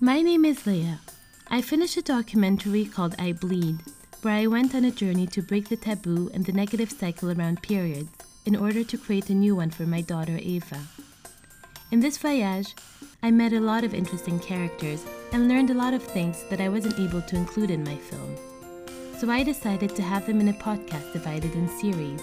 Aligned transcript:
My 0.00 0.22
name 0.22 0.44
is 0.44 0.66
Leah. 0.66 0.98
I 1.48 1.62
finished 1.62 1.96
a 1.96 2.02
documentary 2.02 2.84
called 2.84 3.14
I 3.16 3.30
Bleed, 3.30 3.78
where 4.22 4.34
I 4.34 4.48
went 4.48 4.74
on 4.74 4.84
a 4.84 4.90
journey 4.90 5.28
to 5.28 5.40
break 5.40 5.68
the 5.68 5.76
taboo 5.76 6.30
and 6.34 6.44
the 6.44 6.52
negative 6.52 6.90
cycle 6.90 7.30
around 7.30 7.62
periods 7.62 8.10
in 8.44 8.56
order 8.56 8.82
to 8.82 8.98
create 8.98 9.30
a 9.30 9.34
new 9.34 9.54
one 9.54 9.70
for 9.70 9.84
my 9.84 10.00
daughter 10.00 10.36
Ava. 10.42 10.80
In 11.92 12.00
this 12.00 12.18
voyage, 12.18 12.74
I 13.22 13.30
met 13.30 13.52
a 13.52 13.60
lot 13.60 13.84
of 13.84 13.94
interesting 13.94 14.40
characters 14.40 15.04
and 15.32 15.48
learned 15.48 15.70
a 15.70 15.74
lot 15.74 15.94
of 15.94 16.02
things 16.02 16.42
that 16.50 16.60
I 16.60 16.68
wasn't 16.68 16.98
able 16.98 17.22
to 17.22 17.36
include 17.36 17.70
in 17.70 17.84
my 17.84 17.96
film. 17.96 18.36
So 19.16 19.30
I 19.30 19.44
decided 19.44 19.94
to 19.94 20.02
have 20.02 20.26
them 20.26 20.40
in 20.40 20.48
a 20.48 20.54
podcast 20.54 21.12
divided 21.12 21.54
in 21.54 21.68
series. 21.68 22.20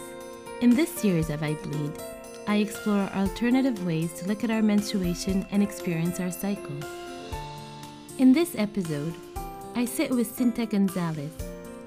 In 0.60 0.72
this 0.72 0.92
series 0.92 1.30
of 1.30 1.42
I 1.42 1.54
Bleed, 1.54 1.94
I 2.48 2.58
explore 2.58 3.10
alternative 3.16 3.86
ways 3.86 4.12
to 4.20 4.28
look 4.28 4.44
at 4.44 4.52
our 4.52 4.62
menstruation 4.62 5.46
and 5.52 5.64
experience 5.64 6.20
our 6.20 6.32
cycle. 6.32 6.76
In 8.18 8.34
this 8.34 8.56
episode, 8.56 9.16
I 9.74 9.86
sit 9.86 10.12
with 10.12 10.36
Cinta 10.36 10.70
Gonzalez, 10.70 11.32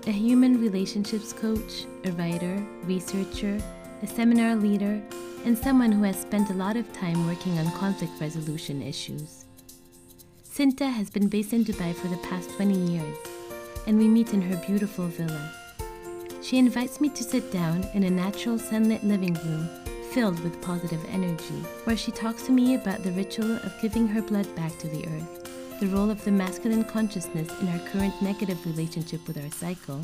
a 0.06 0.10
human 0.10 0.60
relationships 0.60 1.33
coach, 1.33 1.84
a 2.05 2.12
writer, 2.12 2.64
researcher, 2.84 3.60
a 4.02 4.06
seminar 4.06 4.56
leader, 4.56 5.00
and 5.45 5.56
someone 5.56 5.92
who 5.92 6.02
has 6.02 6.20
spent 6.20 6.50
a 6.50 6.55
lot 6.55 6.77
of 6.77 6.92
time 6.92 7.27
working 7.27 7.59
on 7.59 7.70
conflict 7.73 8.12
resolution 8.20 8.83
issues. 8.83 9.45
Cinta 10.45 10.91
has 10.91 11.10
been 11.10 11.28
based 11.28 11.52
in 11.52 11.64
Dubai 11.64 11.95
for 11.95 12.09
the 12.09 12.23
past 12.28 12.50
20 12.56 12.75
years, 12.75 13.19
and 13.86 13.98
we 13.98 14.09
meet 14.09 14.33
in 14.33 14.42
her 14.42 14.56
beautiful 14.66 15.06
villa. 15.06 15.52
She 16.42 16.59
invites 16.59 17.00
me 17.00 17.11
to 17.11 17.22
sit 17.22 17.52
down 17.52 17.86
in 17.95 18.05
a 18.05 18.11
natural 18.11 18.59
sunlit 18.59 19.05
living 19.05 19.34
room 19.34 19.69
filled 20.11 20.38
with 20.45 20.62
positive 20.62 21.05
energy, 21.11 21.62
where 21.84 21.97
she 21.97 22.12
talks 22.12 22.42
to 22.45 22.52
me 22.52 22.77
about 22.77 23.02
the 23.02 23.11
ritual 23.12 23.56
of 23.56 23.80
giving 23.83 24.06
her 24.06 24.22
blood 24.22 24.52
back 24.55 24.77
to 24.78 24.88
the 24.88 25.06
earth, 25.09 25.44
the 25.84 25.95
role 25.95 26.09
of 26.09 26.24
the 26.24 26.30
masculine 26.30 26.83
consciousness 26.83 27.61
in 27.61 27.69
our 27.69 27.78
current 27.91 28.14
negative 28.22 28.64
relationship 28.64 29.20
with 29.28 29.36
our 29.36 29.50
cycle, 29.50 30.00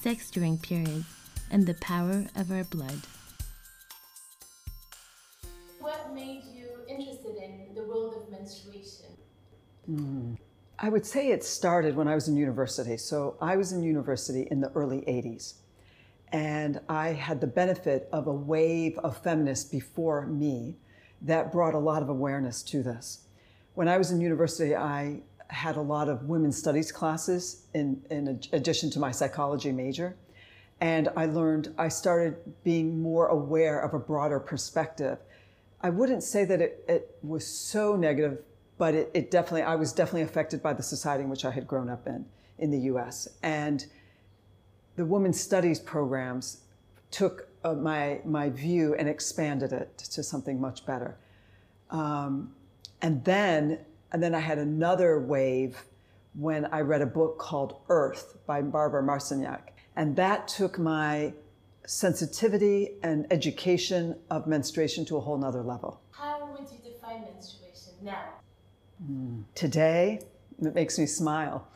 sex 0.00 0.28
during 0.28 0.58
periods, 0.58 1.06
and 1.52 1.64
the 1.64 1.74
power 1.74 2.24
of 2.34 2.50
our 2.50 2.64
blood. 2.64 2.98
What 5.78 6.12
made 6.12 6.42
you 6.52 6.66
interested 6.88 7.36
in 7.36 7.76
the 7.76 7.84
world 7.84 8.24
of 8.24 8.32
menstruation? 8.32 9.06
Mm. 9.88 10.36
I 10.80 10.88
would 10.88 11.06
say 11.06 11.30
it 11.30 11.44
started 11.44 11.94
when 11.94 12.08
I 12.08 12.16
was 12.16 12.26
in 12.26 12.36
university. 12.36 12.96
So 12.96 13.36
I 13.40 13.56
was 13.56 13.70
in 13.70 13.84
university 13.84 14.48
in 14.50 14.60
the 14.60 14.72
early 14.74 15.02
80s. 15.02 15.54
And 16.32 16.80
I 16.88 17.10
had 17.10 17.40
the 17.40 17.46
benefit 17.46 18.08
of 18.12 18.26
a 18.26 18.32
wave 18.32 18.98
of 18.98 19.16
feminists 19.18 19.70
before 19.70 20.26
me 20.26 20.74
that 21.22 21.52
brought 21.52 21.74
a 21.74 21.78
lot 21.78 22.02
of 22.02 22.08
awareness 22.08 22.64
to 22.64 22.82
this. 22.82 23.20
When 23.74 23.88
I 23.88 23.98
was 23.98 24.12
in 24.12 24.20
university, 24.20 24.76
I 24.76 25.20
had 25.48 25.76
a 25.76 25.80
lot 25.80 26.08
of 26.08 26.24
women's 26.24 26.56
studies 26.56 26.92
classes 26.92 27.66
in, 27.74 28.02
in 28.10 28.40
addition 28.52 28.90
to 28.90 29.00
my 29.00 29.10
psychology 29.10 29.72
major. 29.72 30.16
And 30.80 31.08
I 31.16 31.26
learned, 31.26 31.74
I 31.76 31.88
started 31.88 32.36
being 32.62 33.00
more 33.00 33.28
aware 33.28 33.80
of 33.80 33.94
a 33.94 33.98
broader 33.98 34.38
perspective. 34.38 35.18
I 35.80 35.90
wouldn't 35.90 36.22
say 36.22 36.44
that 36.44 36.60
it, 36.60 36.84
it 36.88 37.16
was 37.22 37.46
so 37.46 37.96
negative, 37.96 38.38
but 38.78 38.94
it, 38.94 39.10
it 39.12 39.30
definitely, 39.30 39.62
I 39.62 39.74
was 39.74 39.92
definitely 39.92 40.22
affected 40.22 40.62
by 40.62 40.72
the 40.72 40.82
society 40.82 41.24
in 41.24 41.30
which 41.30 41.44
I 41.44 41.50
had 41.50 41.66
grown 41.66 41.88
up 41.88 42.06
in, 42.06 42.24
in 42.58 42.70
the 42.70 42.78
US. 42.92 43.28
And 43.42 43.84
the 44.96 45.04
women's 45.04 45.40
studies 45.40 45.80
programs 45.80 46.62
took 47.10 47.48
uh, 47.64 47.74
my, 47.74 48.20
my 48.24 48.50
view 48.50 48.94
and 48.94 49.08
expanded 49.08 49.72
it 49.72 49.98
to 49.98 50.22
something 50.22 50.60
much 50.60 50.86
better. 50.86 51.16
Um, 51.90 52.52
and 53.04 53.22
then, 53.22 53.80
and 54.12 54.22
then 54.22 54.34
I 54.34 54.40
had 54.40 54.56
another 54.56 55.20
wave 55.20 55.84
when 56.32 56.64
I 56.64 56.80
read 56.80 57.02
a 57.02 57.06
book 57.06 57.36
called 57.36 57.82
Earth 57.90 58.38
by 58.46 58.62
Barbara 58.62 59.02
Marciniak. 59.02 59.60
And 59.94 60.16
that 60.16 60.48
took 60.48 60.78
my 60.78 61.34
sensitivity 61.86 62.92
and 63.02 63.26
education 63.30 64.16
of 64.30 64.46
menstruation 64.46 65.04
to 65.04 65.18
a 65.18 65.20
whole 65.20 65.36
nother 65.36 65.60
level. 65.62 66.00
How 66.12 66.48
would 66.50 66.66
you 66.70 66.78
define 66.82 67.24
menstruation 67.30 67.92
now? 68.02 68.24
Mm. 69.06 69.44
Today, 69.54 70.20
it 70.62 70.74
makes 70.74 70.98
me 70.98 71.04
smile. 71.04 71.68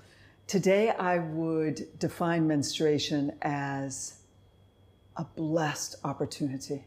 Today, 0.46 0.92
I 0.92 1.18
would 1.18 1.98
define 1.98 2.46
menstruation 2.46 3.36
as 3.42 4.20
a 5.18 5.24
blessed 5.24 5.96
opportunity. 6.04 6.86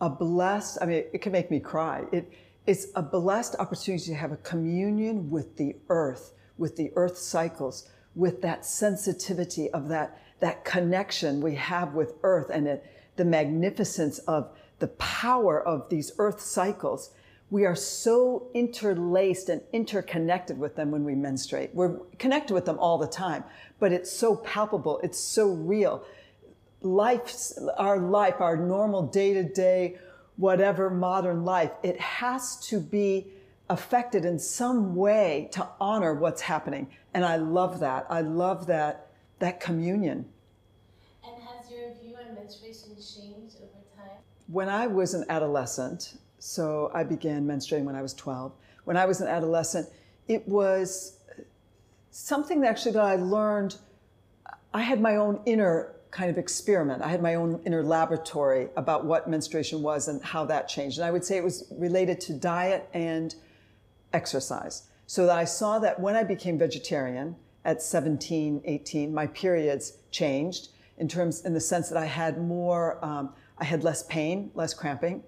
A 0.00 0.08
blessed, 0.08 0.78
I 0.80 0.86
mean, 0.86 1.04
it 1.12 1.22
can 1.22 1.32
make 1.32 1.50
me 1.50 1.58
cry. 1.58 2.04
It, 2.12 2.32
it's 2.68 2.88
a 2.94 3.02
blessed 3.02 3.56
opportunity 3.58 4.04
to 4.04 4.14
have 4.14 4.30
a 4.30 4.36
communion 4.36 5.30
with 5.30 5.56
the 5.56 5.74
earth, 5.88 6.34
with 6.58 6.76
the 6.76 6.92
earth 6.96 7.16
cycles, 7.16 7.88
with 8.14 8.42
that 8.42 8.66
sensitivity 8.66 9.70
of 9.70 9.88
that, 9.88 10.20
that 10.40 10.66
connection 10.66 11.40
we 11.40 11.54
have 11.54 11.94
with 11.94 12.12
earth 12.22 12.50
and 12.52 12.68
it, 12.68 12.84
the 13.16 13.24
magnificence 13.24 14.18
of 14.20 14.50
the 14.80 14.88
power 14.88 15.66
of 15.66 15.88
these 15.88 16.12
earth 16.18 16.40
cycles 16.40 17.10
we 17.50 17.64
are 17.64 17.74
so 17.74 18.48
interlaced 18.52 19.48
and 19.48 19.62
interconnected 19.72 20.58
with 20.58 20.76
them 20.76 20.90
when 20.90 21.04
we 21.04 21.14
menstruate. 21.14 21.74
We're 21.74 21.96
connected 22.18 22.52
with 22.52 22.66
them 22.66 22.78
all 22.78 22.98
the 22.98 23.06
time, 23.06 23.44
but 23.78 23.90
it's 23.90 24.12
so 24.12 24.36
palpable, 24.36 25.00
it's 25.02 25.18
so 25.18 25.48
real. 25.48 26.04
Life, 26.82 27.34
our 27.78 27.98
life, 27.98 28.40
our 28.40 28.56
normal 28.56 29.06
day 29.06 29.32
to 29.32 29.42
day, 29.44 29.96
whatever 30.38 30.88
modern 30.88 31.44
life, 31.44 31.72
it 31.82 32.00
has 32.00 32.56
to 32.68 32.80
be 32.80 33.26
affected 33.68 34.24
in 34.24 34.38
some 34.38 34.94
way 34.94 35.48
to 35.52 35.68
honor 35.80 36.14
what's 36.14 36.40
happening. 36.40 36.88
And 37.12 37.24
I 37.24 37.36
love 37.36 37.80
that. 37.80 38.06
I 38.08 38.22
love 38.22 38.66
that, 38.68 39.08
that 39.40 39.60
communion. 39.60 40.24
And 41.26 41.34
has 41.42 41.70
your 41.70 41.92
view 42.00 42.16
on 42.16 42.34
menstruation 42.34 42.94
changed 42.94 43.56
over 43.56 43.84
time? 43.96 44.16
When 44.46 44.68
I 44.68 44.86
was 44.86 45.12
an 45.12 45.26
adolescent, 45.28 46.16
so 46.38 46.90
I 46.94 47.02
began 47.02 47.44
menstruating 47.44 47.84
when 47.84 47.96
I 47.96 48.02
was 48.02 48.14
12. 48.14 48.52
When 48.84 48.96
I 48.96 49.04
was 49.04 49.20
an 49.20 49.28
adolescent, 49.28 49.88
it 50.28 50.46
was 50.48 51.18
something 52.10 52.60
that 52.60 52.68
actually 52.68 52.92
that 52.92 53.04
I 53.04 53.16
learned. 53.16 53.76
I 54.72 54.82
had 54.82 55.00
my 55.00 55.16
own 55.16 55.40
inner 55.46 55.94
kind 56.10 56.30
of 56.30 56.38
experiment. 56.38 57.02
I 57.02 57.08
had 57.08 57.22
my 57.22 57.34
own 57.34 57.60
inner 57.66 57.82
laboratory 57.82 58.68
about 58.76 59.04
what 59.04 59.28
menstruation 59.28 59.82
was 59.82 60.08
and 60.08 60.22
how 60.22 60.44
that 60.46 60.68
changed. 60.68 60.98
And 60.98 61.04
I 61.04 61.10
would 61.10 61.24
say 61.24 61.36
it 61.36 61.44
was 61.44 61.64
related 61.70 62.20
to 62.22 62.32
diet 62.32 62.88
and 62.94 63.34
exercise. 64.12 64.84
So 65.06 65.26
that 65.26 65.36
I 65.36 65.44
saw 65.44 65.78
that 65.80 65.98
when 66.00 66.16
I 66.16 66.24
became 66.24 66.58
vegetarian 66.58 67.36
at 67.64 67.82
17, 67.82 68.62
18, 68.64 69.12
my 69.12 69.26
periods 69.28 69.98
changed 70.10 70.68
in 70.98 71.08
terms, 71.08 71.44
in 71.44 71.54
the 71.54 71.60
sense 71.60 71.88
that 71.88 71.98
I 71.98 72.06
had 72.06 72.40
more, 72.40 73.02
um, 73.04 73.34
I 73.58 73.64
had 73.64 73.84
less 73.84 74.02
pain, 74.04 74.50
less 74.54 74.74
cramping. 74.74 75.22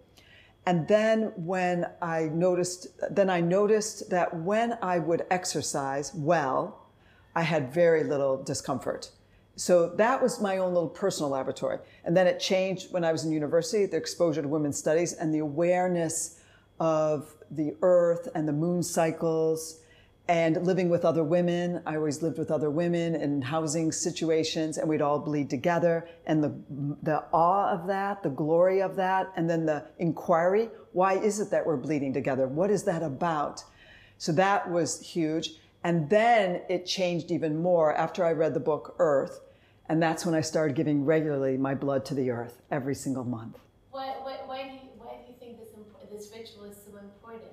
And 0.67 0.87
then 0.87 1.33
when 1.37 1.87
I 2.03 2.25
noticed, 2.25 2.89
then 3.11 3.31
I 3.31 3.41
noticed 3.41 4.11
that 4.11 4.35
when 4.35 4.79
I 4.83 4.99
would 4.99 5.27
exercise 5.31 6.13
well, 6.15 6.87
I 7.35 7.43
had 7.43 7.73
very 7.73 8.05
little 8.05 8.43
discomfort. 8.43 9.11
So 9.61 9.89
that 9.97 10.23
was 10.23 10.41
my 10.41 10.57
own 10.57 10.73
little 10.73 10.89
personal 10.89 11.29
laboratory. 11.29 11.81
And 12.07 12.17
then 12.17 12.27
it 12.27 12.41
changed 12.41 12.95
when 12.95 13.05
I 13.05 13.13
was 13.13 13.27
in 13.27 13.31
university, 13.31 13.85
the 13.85 13.99
exposure 13.99 14.41
to 14.41 14.49
women's 14.49 14.79
studies 14.79 15.13
and 15.13 15.35
the 15.35 15.41
awareness 15.41 16.41
of 16.81 17.35
the 17.51 17.77
earth 17.83 18.27
and 18.35 18.49
the 18.49 18.55
moon 18.55 18.83
cycles 18.83 19.81
and 20.29 20.65
living 20.65 20.89
with 20.89 21.05
other 21.05 21.23
women. 21.23 21.83
I 21.85 21.97
always 21.97 22.23
lived 22.23 22.39
with 22.39 22.51
other 22.51 22.71
women 22.71 23.15
in 23.15 23.43
housing 23.43 23.93
situations, 23.93 24.79
and 24.79 24.89
we'd 24.89 25.03
all 25.03 25.19
bleed 25.19 25.51
together. 25.51 26.09
And 26.25 26.43
the, 26.43 26.55
the 27.03 27.25
awe 27.31 27.69
of 27.71 27.87
that, 27.89 28.23
the 28.23 28.31
glory 28.31 28.81
of 28.81 28.97
that, 28.97 29.31
and 29.37 29.51
then 29.51 29.67
the 29.67 29.85
inquiry 29.99 30.71
why 30.93 31.19
is 31.19 31.39
it 31.39 31.51
that 31.51 31.67
we're 31.67 31.77
bleeding 31.77 32.13
together? 32.15 32.49
What 32.49 32.71
is 32.71 32.85
that 32.85 33.03
about? 33.03 33.63
So 34.17 34.33
that 34.33 34.71
was 34.71 35.01
huge. 35.01 35.53
And 35.85 36.09
then 36.11 36.63
it 36.69 36.87
changed 36.87 37.31
even 37.31 37.61
more 37.63 37.95
after 37.95 38.25
I 38.25 38.33
read 38.33 38.55
the 38.55 38.61
book 38.61 38.95
Earth. 38.99 39.41
And 39.91 40.01
that's 40.01 40.25
when 40.25 40.37
I 40.37 40.41
started 40.41 40.77
giving 40.77 41.05
regularly 41.05 41.57
my 41.57 41.75
blood 41.75 42.05
to 42.07 42.15
the 42.15 42.31
earth 42.31 42.63
every 42.71 42.95
single 42.95 43.25
month. 43.25 43.59
Why, 43.91 44.15
why, 44.23 44.37
why, 44.47 44.63
do, 44.63 44.75
you, 44.75 44.81
why 44.97 45.17
do 45.17 45.33
you 45.33 45.35
think 45.41 45.59
this, 45.59 45.71
this 46.13 46.31
ritual 46.33 46.71
is 46.71 46.77
so 46.77 46.97
important? 46.97 47.51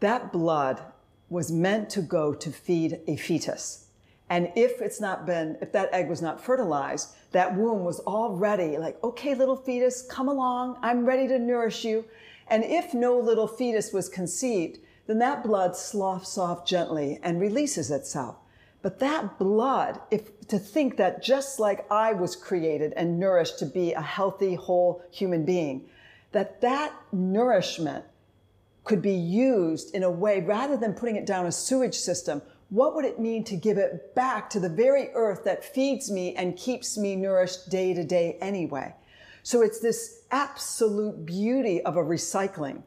That 0.00 0.32
blood 0.32 0.82
was 1.28 1.52
meant 1.52 1.88
to 1.90 2.02
go 2.02 2.34
to 2.34 2.50
feed 2.50 2.98
a 3.06 3.14
fetus. 3.14 3.86
And 4.28 4.50
if 4.56 4.80
it's 4.80 5.00
not 5.00 5.24
been, 5.24 5.56
if 5.60 5.70
that 5.70 5.94
egg 5.94 6.08
was 6.08 6.20
not 6.20 6.44
fertilized, 6.44 7.14
that 7.30 7.56
womb 7.56 7.84
was 7.84 8.00
already 8.00 8.76
like, 8.76 8.98
okay, 9.04 9.36
little 9.36 9.54
fetus, 9.54 10.02
come 10.02 10.26
along. 10.26 10.78
I'm 10.82 11.06
ready 11.06 11.28
to 11.28 11.38
nourish 11.38 11.84
you. 11.84 12.06
And 12.48 12.64
if 12.64 12.92
no 12.92 13.16
little 13.16 13.46
fetus 13.46 13.92
was 13.92 14.08
conceived, 14.08 14.80
then 15.06 15.20
that 15.20 15.44
blood 15.44 15.76
sloughs 15.76 16.36
off 16.36 16.66
gently 16.66 17.20
and 17.22 17.40
releases 17.40 17.92
itself. 17.92 18.39
But 18.82 18.98
that 19.00 19.38
blood, 19.38 20.00
if 20.10 20.46
to 20.48 20.58
think 20.58 20.96
that 20.96 21.22
just 21.22 21.60
like 21.60 21.90
I 21.90 22.12
was 22.12 22.34
created 22.34 22.92
and 22.96 23.20
nourished 23.20 23.58
to 23.58 23.66
be 23.66 23.92
a 23.92 24.00
healthy, 24.00 24.54
whole 24.54 25.04
human 25.10 25.44
being, 25.44 25.88
that 26.32 26.60
that 26.62 26.92
nourishment 27.12 28.04
could 28.84 29.02
be 29.02 29.12
used 29.12 29.94
in 29.94 30.02
a 30.02 30.10
way 30.10 30.40
rather 30.40 30.76
than 30.76 30.94
putting 30.94 31.16
it 31.16 31.26
down 31.26 31.46
a 31.46 31.52
sewage 31.52 31.94
system 31.94 32.40
what 32.70 32.94
would 32.94 33.04
it 33.04 33.18
mean 33.18 33.42
to 33.44 33.56
give 33.56 33.78
it 33.78 34.14
back 34.14 34.48
to 34.50 34.60
the 34.60 34.68
very 34.68 35.10
earth 35.14 35.42
that 35.44 35.64
feeds 35.64 36.08
me 36.08 36.36
and 36.36 36.56
keeps 36.56 36.96
me 36.96 37.16
nourished 37.16 37.68
day 37.68 37.92
to 37.94 38.04
day 38.04 38.38
anyway? 38.40 38.94
So 39.42 39.60
it's 39.60 39.80
this 39.80 40.22
absolute 40.30 41.26
beauty 41.26 41.82
of 41.82 41.96
a 41.96 42.02
recycling. 42.02 42.84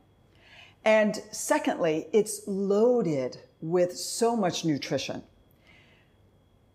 And 0.86 1.22
secondly, 1.32 2.08
it's 2.14 2.42
loaded 2.48 3.42
with 3.62 3.96
so 3.96 4.38
much 4.38 4.64
nutrition. 4.64 5.24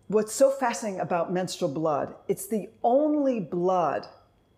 What's 0.09 0.33
so 0.33 0.51
fascinating 0.51 1.01
about 1.01 1.33
menstrual 1.33 1.71
blood, 1.71 2.15
it's 2.29 2.47
the 2.47 2.71
only 2.83 3.41
blood 3.41 4.07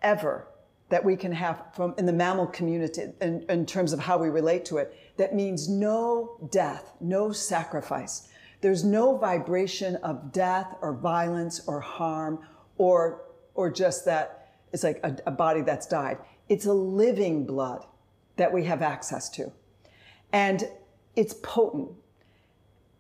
ever 0.01 0.47
that 0.91 1.05
we 1.05 1.17
can 1.17 1.33
have 1.33 1.63
from 1.75 1.95
in 1.99 2.07
the 2.07 2.13
mammal 2.13 2.47
community 2.47 3.03
in, 3.21 3.45
in 3.49 3.67
terms 3.67 3.93
of 3.93 4.01
how 4.01 4.19
we 4.19 4.29
relate 4.29 4.65
to 4.67 4.79
it 4.79 4.97
that 5.17 5.35
means 5.35 5.69
no 5.69 6.39
death, 6.51 6.93
no 7.01 7.31
sacrifice. 7.31 8.29
There's 8.61 8.85
no 8.85 9.17
vibration 9.19 9.97
of 9.97 10.33
death 10.33 10.77
or 10.81 10.95
violence 10.95 11.61
or 11.67 11.81
harm 11.81 12.41
or, 12.79 13.23
or 13.55 13.71
just 13.71 14.05
that 14.07 14.55
it's 14.73 14.85
like 14.85 15.01
a, 15.03 15.17
a 15.27 15.31
body 15.31 15.63
that's 15.63 15.87
died. 15.87 16.19
It's 16.49 16.67
a 16.67 16.73
living 16.73 17.45
blood 17.45 17.85
that 18.37 18.53
we 18.53 18.65
have 18.65 18.83
access 18.83 19.29
to. 19.31 19.53
And 20.33 20.69
it's 21.17 21.35
potent. 21.43 21.91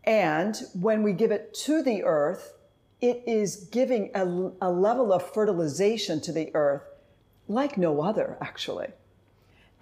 And 0.04 0.56
when 0.74 1.02
we 1.02 1.12
give 1.12 1.30
it 1.30 1.52
to 1.64 1.82
the 1.82 2.04
earth, 2.04 2.54
it 3.00 3.22
is 3.26 3.68
giving 3.70 4.10
a, 4.14 4.24
a, 4.60 4.70
level 4.70 5.12
of 5.12 5.32
fertilization 5.32 6.20
to 6.22 6.32
the 6.32 6.50
earth 6.54 6.82
like 7.48 7.78
no 7.78 8.02
other, 8.02 8.36
actually. 8.40 8.88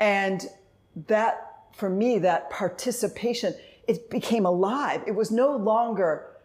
And 0.01 0.47
that, 1.07 1.65
for 1.73 1.91
me, 1.91 2.19
that 2.21 2.51
participation, 2.51 3.55
it 3.87 4.09
became 4.11 4.47
alive. 4.47 5.03
It 5.07 5.15
was 5.15 5.31
no 5.31 5.57
longer 5.57 6.37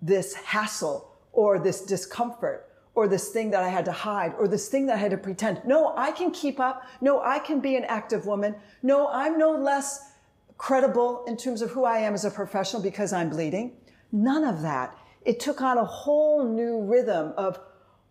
this 0.00 0.34
hassle 0.34 1.16
or 1.32 1.58
this 1.58 1.82
discomfort 1.82 2.68
or 2.94 3.08
this 3.08 3.28
thing 3.28 3.50
that 3.50 3.62
I 3.62 3.68
had 3.68 3.84
to 3.84 3.92
hide 3.92 4.34
or 4.38 4.48
this 4.48 4.68
thing 4.68 4.86
that 4.86 4.96
I 4.96 4.98
had 4.98 5.10
to 5.10 5.16
pretend. 5.18 5.62
No, 5.64 5.94
I 5.96 6.10
can 6.10 6.30
keep 6.30 6.58
up. 6.58 6.84
No, 7.00 7.20
I 7.20 7.38
can 7.38 7.60
be 7.60 7.76
an 7.76 7.84
active 7.84 8.26
woman. 8.26 8.54
No, 8.82 9.08
I'm 9.08 9.38
no 9.38 9.52
less 9.52 10.12
credible 10.58 11.24
in 11.26 11.36
terms 11.36 11.62
of 11.62 11.70
who 11.70 11.84
I 11.84 11.98
am 11.98 12.14
as 12.14 12.24
a 12.24 12.30
professional 12.30 12.82
because 12.82 13.12
I'm 13.12 13.30
bleeding. 13.30 13.76
None 14.12 14.44
of 14.44 14.62
that. 14.62 14.96
It 15.24 15.40
took 15.40 15.62
on 15.62 15.78
a 15.78 15.84
whole 15.84 16.44
new 16.44 16.82
rhythm 16.82 17.32
of, 17.36 17.58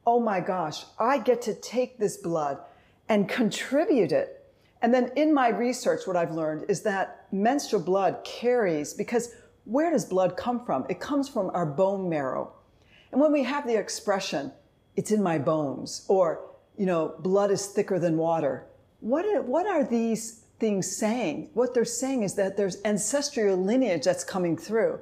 oh 0.05 0.19
my 0.19 0.39
gosh, 0.39 0.83
I 0.99 1.19
get 1.19 1.41
to 1.43 1.53
take 1.53 1.99
this 1.99 2.17
blood 2.17 2.59
and 3.09 3.29
contribute 3.29 4.11
it 4.11 4.37
and 4.81 4.93
then 4.93 5.11
in 5.15 5.33
my 5.33 5.49
research, 5.49 6.05
what 6.05 6.15
I've 6.15 6.31
learned 6.31 6.65
is 6.69 6.81
that 6.83 7.27
menstrual 7.31 7.81
blood 7.81 8.23
carries, 8.23 8.93
because 8.93 9.33
where 9.65 9.91
does 9.91 10.05
blood 10.05 10.37
come 10.37 10.65
from? 10.65 10.85
It 10.89 10.99
comes 10.99 11.27
from 11.27 11.49
our 11.53 11.65
bone 11.65 12.09
marrow. 12.09 12.53
And 13.11 13.19
when 13.19 13.31
we 13.31 13.43
have 13.43 13.65
the 13.65 13.75
expression, 13.75 14.51
it's 14.95 15.11
in 15.11 15.23
my 15.23 15.39
bones, 15.39 16.05
or, 16.07 16.51
you 16.77 16.85
know, 16.85 17.15
blood 17.19 17.51
is 17.51 17.67
thicker 17.67 17.99
than 17.99 18.17
water, 18.17 18.67
what 18.99 19.25
are, 19.25 19.41
what 19.41 19.67
are 19.67 19.83
these 19.83 20.43
things 20.59 20.95
saying? 20.95 21.49
What 21.53 21.73
they're 21.73 21.85
saying 21.85 22.23
is 22.23 22.35
that 22.35 22.57
there's 22.57 22.77
ancestral 22.83 23.57
lineage 23.57 24.05
that's 24.05 24.23
coming 24.23 24.57
through. 24.57 24.99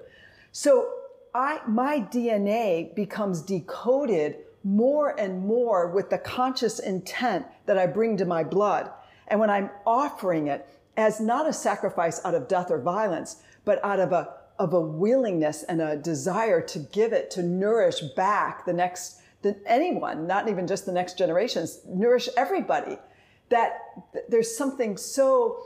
So 0.51 0.89
I, 1.33 1.59
my 1.67 1.99
DNA 1.99 2.95
becomes 2.95 3.41
decoded 3.41 4.37
more 4.63 5.17
and 5.19 5.45
more 5.45 5.87
with 5.87 6.09
the 6.09 6.17
conscious 6.17 6.79
intent 6.79 7.45
that 7.65 7.77
I 7.77 7.85
bring 7.87 8.17
to 8.17 8.25
my 8.25 8.43
blood. 8.43 8.89
And 9.27 9.39
when 9.39 9.49
I'm 9.49 9.69
offering 9.85 10.47
it 10.47 10.67
as 10.97 11.19
not 11.19 11.47
a 11.47 11.53
sacrifice 11.53 12.23
out 12.25 12.35
of 12.35 12.47
death 12.47 12.71
or 12.71 12.79
violence, 12.79 13.37
but 13.63 13.83
out 13.83 13.99
of 13.99 14.11
a, 14.11 14.33
of 14.57 14.73
a 14.73 14.79
willingness 14.79 15.63
and 15.63 15.81
a 15.81 15.97
desire 15.97 16.61
to 16.61 16.79
give 16.79 17.13
it, 17.13 17.29
to 17.31 17.43
nourish 17.43 17.99
back 18.15 18.65
the 18.65 18.73
next, 18.73 19.21
the, 19.41 19.57
anyone, 19.65 20.25
not 20.25 20.47
even 20.47 20.67
just 20.67 20.85
the 20.85 20.91
next 20.91 21.17
generations, 21.17 21.81
nourish 21.87 22.29
everybody. 22.37 22.97
That 23.49 23.79
there's 24.29 24.57
something 24.57 24.97
so, 24.97 25.59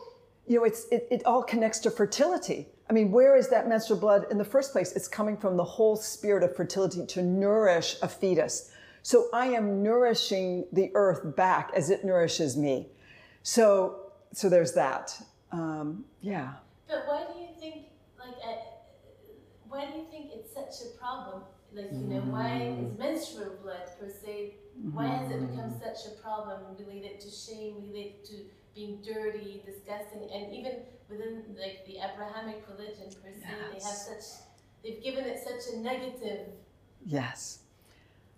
you 0.48 0.58
know, 0.58 0.66
it's, 0.66 0.86
it, 0.92 1.08
it 1.10 1.26
all 1.26 1.44
connects 1.44 1.80
to 1.80 1.92
fertility. 1.92 2.68
I 2.90 2.94
mean, 2.94 3.12
where 3.12 3.38
is 3.38 3.50
that 3.50 3.70
menstrual 3.70 4.00
blood 4.00 4.26
in 4.32 4.38
the 4.38 4.44
first 4.44 4.72
place? 4.72 4.92
It's 4.94 5.08
coming 5.08 5.38
from 5.38 5.56
the 5.56 5.64
whole 5.64 5.96
spirit 5.96 6.44
of 6.44 6.56
fertility 6.56 7.06
to 7.06 7.22
nourish 7.22 7.98
a 8.02 8.08
fetus. 8.08 8.72
So 9.04 9.28
I 9.32 9.48
am 9.48 9.82
nourishing 9.82 10.66
the 10.74 10.92
earth 10.96 11.36
back 11.36 11.72
as 11.76 11.90
it 11.90 12.04
nourishes 12.04 12.58
me. 12.58 12.88
So, 13.44 14.12
so 14.34 14.50
there's 14.50 14.74
that. 14.74 15.18
Um, 15.52 16.06
yeah. 16.22 16.54
But 16.88 17.04
why 17.08 17.26
do 17.32 17.40
you 17.40 17.48
think, 17.60 17.86
like, 18.20 18.36
uh, 18.44 18.56
why 19.70 19.86
do 19.86 20.00
you 20.00 20.06
think 20.30 20.42
it's 20.42 20.54
such 20.54 20.88
a 20.88 20.98
problem? 20.98 21.44
Like, 21.74 21.92
you 21.92 22.00
know, 22.00 22.22
why 22.22 22.50
mm. 22.50 22.92
is 22.92 22.98
menstrual 22.98 23.58
blood 23.62 23.88
per 24.00 24.10
se? 24.10 24.56
Why 24.92 25.08
has 25.08 25.32
it 25.32 25.42
become 25.42 25.72
mm. 25.72 25.80
such 25.80 26.12
a 26.12 26.16
problem 26.22 26.62
related 26.80 27.20
to 27.22 27.30
shame, 27.30 27.76
related 27.88 28.26
to 28.26 28.36
being 28.74 29.02
dirty, 29.04 29.62
disgusting, 29.66 30.30
and 30.34 30.54
even 30.54 30.80
within 31.10 31.44
like 31.60 31.86
the 31.86 31.98
Abrahamic 31.98 32.64
religion 32.70 33.10
per 33.22 33.30
se, 33.30 33.44
yes. 33.44 33.84
they 33.84 33.88
have 33.88 33.98
such, 33.98 34.42
they've 34.84 35.04
given 35.04 35.26
it 35.26 35.40
such 35.44 35.74
a 35.74 35.80
negative. 35.80 36.48
Yes, 37.06 37.60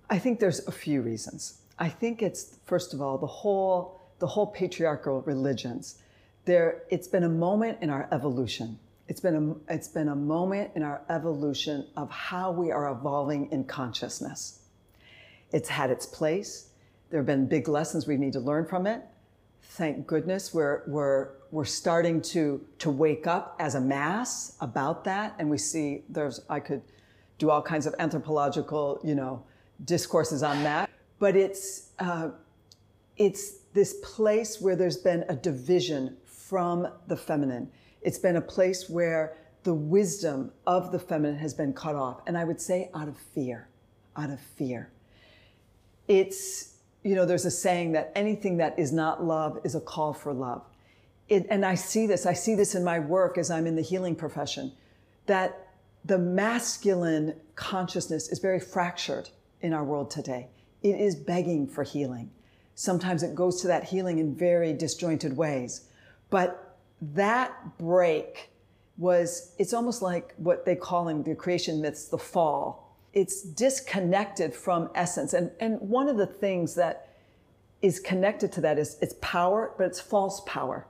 I 0.09 0.19
think 0.19 0.39
there's 0.39 0.67
a 0.67 0.71
few 0.71 1.01
reasons. 1.01 1.61
I 1.79 1.89
think 1.89 2.21
it's 2.21 2.57
first 2.65 2.93
of 2.93 3.01
all 3.01 3.17
the 3.17 3.27
whole 3.27 4.01
the 4.19 4.27
whole 4.27 4.47
patriarchal 4.47 5.21
religions. 5.21 5.99
There, 6.45 6.83
it's 6.89 7.07
been 7.07 7.23
a 7.23 7.29
moment 7.29 7.77
in 7.81 7.89
our 7.89 8.07
evolution. 8.11 8.79
It's 9.11 9.19
been 9.19 9.59
a, 9.67 9.73
it's 9.73 9.89
been 9.89 10.07
a 10.07 10.15
moment 10.15 10.71
in 10.73 10.83
our 10.83 11.01
evolution 11.09 11.85
of 11.97 12.09
how 12.09 12.49
we 12.49 12.71
are 12.71 12.89
evolving 12.89 13.51
in 13.51 13.65
consciousness. 13.65 14.61
It's 15.51 15.67
had 15.67 15.89
its 15.89 16.05
place. 16.05 16.69
There 17.09 17.19
have 17.19 17.25
been 17.25 17.45
big 17.45 17.67
lessons 17.67 18.07
we 18.07 18.15
need 18.15 18.31
to 18.31 18.39
learn 18.39 18.65
from 18.65 18.87
it. 18.87 19.01
Thank 19.63 20.07
goodness 20.07 20.53
we're, 20.53 20.83
we're, 20.87 21.31
we're 21.51 21.65
starting 21.65 22.21
to, 22.21 22.65
to 22.79 22.89
wake 22.89 23.27
up 23.27 23.57
as 23.59 23.75
a 23.75 23.81
mass 23.81 24.55
about 24.61 25.03
that. 25.03 25.35
And 25.39 25.49
we 25.49 25.57
see 25.57 26.05
there's, 26.07 26.39
I 26.49 26.61
could 26.61 26.81
do 27.37 27.49
all 27.49 27.61
kinds 27.61 27.85
of 27.85 27.93
anthropological, 27.99 29.01
you 29.03 29.15
know, 29.15 29.43
discourses 29.83 30.41
on 30.41 30.63
that. 30.63 30.89
But 31.19 31.35
it's, 31.35 31.89
uh, 31.99 32.29
it's 33.17 33.57
this 33.73 33.95
place 34.03 34.61
where 34.61 34.77
there's 34.77 34.95
been 34.95 35.25
a 35.27 35.35
division 35.35 36.15
from 36.23 36.87
the 37.07 37.17
feminine. 37.17 37.69
It's 38.01 38.17
been 38.17 38.35
a 38.35 38.41
place 38.41 38.89
where 38.89 39.37
the 39.63 39.73
wisdom 39.73 40.51
of 40.65 40.91
the 40.91 40.99
feminine 40.99 41.37
has 41.37 41.53
been 41.53 41.73
cut 41.73 41.95
off. 41.95 42.21
And 42.25 42.37
I 42.37 42.43
would 42.43 42.59
say 42.59 42.89
out 42.95 43.07
of 43.07 43.17
fear, 43.17 43.69
out 44.15 44.29
of 44.29 44.39
fear. 44.39 44.91
It's, 46.07 46.77
you 47.03 47.15
know, 47.15 47.25
there's 47.25 47.45
a 47.45 47.51
saying 47.51 47.91
that 47.93 48.11
anything 48.15 48.57
that 48.57 48.77
is 48.79 48.91
not 48.91 49.23
love 49.23 49.59
is 49.63 49.75
a 49.75 49.81
call 49.81 50.13
for 50.13 50.33
love. 50.33 50.63
It, 51.29 51.45
and 51.49 51.65
I 51.65 51.75
see 51.75 52.07
this, 52.07 52.25
I 52.25 52.33
see 52.33 52.55
this 52.55 52.75
in 52.75 52.83
my 52.83 52.99
work 52.99 53.37
as 53.37 53.51
I'm 53.51 53.67
in 53.67 53.75
the 53.75 53.81
healing 53.81 54.15
profession, 54.15 54.73
that 55.27 55.69
the 56.03 56.17
masculine 56.17 57.35
consciousness 57.55 58.29
is 58.29 58.39
very 58.39 58.59
fractured 58.59 59.29
in 59.61 59.73
our 59.73 59.83
world 59.83 60.09
today. 60.09 60.47
It 60.81 60.99
is 60.99 61.15
begging 61.15 61.67
for 61.67 61.83
healing 61.83 62.31
sometimes 62.81 63.21
it 63.21 63.35
goes 63.35 63.61
to 63.61 63.67
that 63.67 63.83
healing 63.83 64.17
in 64.17 64.35
very 64.35 64.73
disjointed 64.73 65.37
ways. 65.37 65.87
But 66.29 66.70
that 67.01 67.77
break 67.77 68.49
was, 68.97 69.55
it's 69.57 69.73
almost 69.73 70.01
like 70.01 70.33
what 70.37 70.65
they 70.65 70.75
call 70.75 71.07
in 71.07 71.23
the 71.23 71.35
creation 71.35 71.81
myths 71.81 72.07
the 72.07 72.17
fall. 72.17 72.97
It's 73.13 73.41
disconnected 73.41 74.53
from 74.53 74.89
essence. 74.95 75.33
And, 75.33 75.51
and 75.59 75.79
one 75.81 76.07
of 76.07 76.17
the 76.17 76.27
things 76.27 76.75
that 76.75 77.09
is 77.81 77.99
connected 77.99 78.51
to 78.53 78.61
that 78.61 78.77
is 78.77 78.97
it's 79.01 79.15
power, 79.21 79.73
but 79.77 79.87
it's 79.87 79.99
false 79.99 80.41
power. 80.45 80.85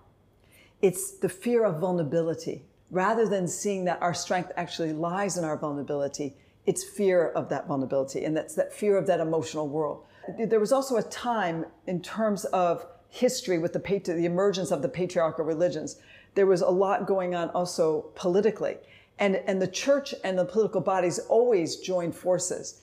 It's 0.82 1.12
the 1.12 1.30
fear 1.30 1.63
of 1.63 1.80
vulnerability. 1.80 2.65
Rather 2.89 3.27
than 3.27 3.48
seeing 3.48 3.86
that 3.86 4.01
our 4.01 4.13
strength 4.13 4.51
actually 4.58 4.91
lies 4.91 5.38
in 5.38 5.46
our 5.46 5.58
vulnerability, 5.58 6.36
it's 6.65 6.84
fear 6.84 7.30
of 7.30 7.48
that 7.50 7.68
vulnerability. 7.68 8.25
And 8.25 8.36
that's 8.36 8.56
that 8.56 8.74
fear 8.74 8.98
of 8.98 9.08
that 9.08 9.22
emotional 9.22 9.70
world. 9.70 10.06
There 10.38 10.60
was 10.60 10.72
also 10.72 10.98
a 10.98 11.03
time 11.03 11.65
in 11.88 12.01
terms 12.01 12.46
of 12.46 12.86
history 13.12 13.60
with 13.60 13.74
the, 13.74 13.80
patri- 13.80 14.15
the 14.15 14.25
emergence 14.25 14.72
of 14.72 14.82
the 14.82 14.89
patriarchal 14.89 15.46
religions. 15.46 15.98
There 16.34 16.48
was 16.48 16.62
a 16.62 16.70
lot 16.70 17.06
going 17.06 17.36
on 17.36 17.50
also 17.50 18.06
politically. 18.15 18.77
And, 19.20 19.36
and 19.46 19.62
the 19.62 19.68
church 19.68 20.15
and 20.24 20.39
the 20.39 20.46
political 20.46 20.82
bodies 20.82 21.20
always 21.20 21.75
joined 21.75 22.15
forces. 22.15 22.82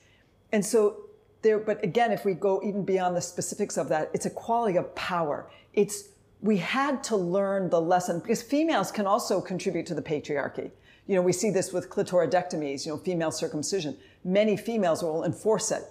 And 0.52 0.64
so 0.64 0.99
there, 1.42 1.58
but 1.58 1.82
again, 1.82 2.12
if 2.12 2.25
we 2.25 2.35
go 2.35 2.61
even 2.62 2.85
beyond 2.85 3.16
the 3.16 3.23
specifics 3.23 3.78
of 3.78 3.88
that, 3.88 4.11
it's 4.12 4.26
a 4.26 4.30
quality 4.30 4.76
of 4.76 4.94
power. 4.94 5.50
It's, 5.73 6.11
we 6.42 6.58
had 6.58 7.02
to 7.04 7.16
learn 7.16 7.70
the 7.70 7.80
lesson 7.80 8.20
because 8.20 8.42
females 8.42 8.92
can 8.92 9.06
also 9.06 9.40
contribute 9.40 9.87
to 9.87 9.94
the 9.94 10.02
patriarchy. 10.02 10.70
You 11.06 11.14
know, 11.14 11.23
we 11.23 11.32
see 11.32 11.49
this 11.49 11.73
with 11.73 11.88
clitoridectomies, 11.88 12.85
you 12.85 12.92
know, 12.92 12.99
female 12.99 13.30
circumcision. 13.30 13.97
Many 14.25 14.58
females 14.58 15.02
will 15.02 15.25
enforce 15.25 15.70
it 15.70 15.85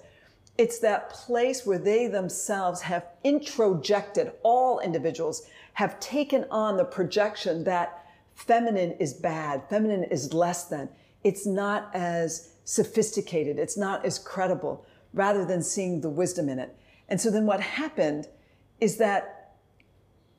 It's 0.58 0.80
that 0.80 1.10
place 1.10 1.64
where 1.64 1.78
they 1.78 2.08
themselves 2.08 2.82
have 2.82 3.06
introjected, 3.24 4.32
all 4.42 4.80
individuals 4.80 5.46
have 5.74 6.00
taken 6.00 6.44
on 6.50 6.76
the 6.76 6.84
projection 6.84 7.62
that 7.64 8.04
feminine 8.34 8.90
is 8.98 9.14
bad, 9.14 9.62
feminine 9.70 10.02
is 10.04 10.34
less 10.34 10.64
than. 10.64 10.88
It's 11.22 11.46
not 11.46 11.90
as 11.94 12.50
sophisticated, 12.64 13.58
it's 13.58 13.76
not 13.76 14.04
as 14.04 14.18
credible, 14.18 14.84
rather 15.14 15.44
than 15.44 15.62
seeing 15.62 16.00
the 16.00 16.10
wisdom 16.10 16.48
in 16.48 16.58
it. 16.58 16.76
And 17.08 17.20
so 17.20 17.30
then 17.30 17.46
what 17.46 17.60
happened 17.60 18.26
is 18.80 18.96
that 18.98 19.54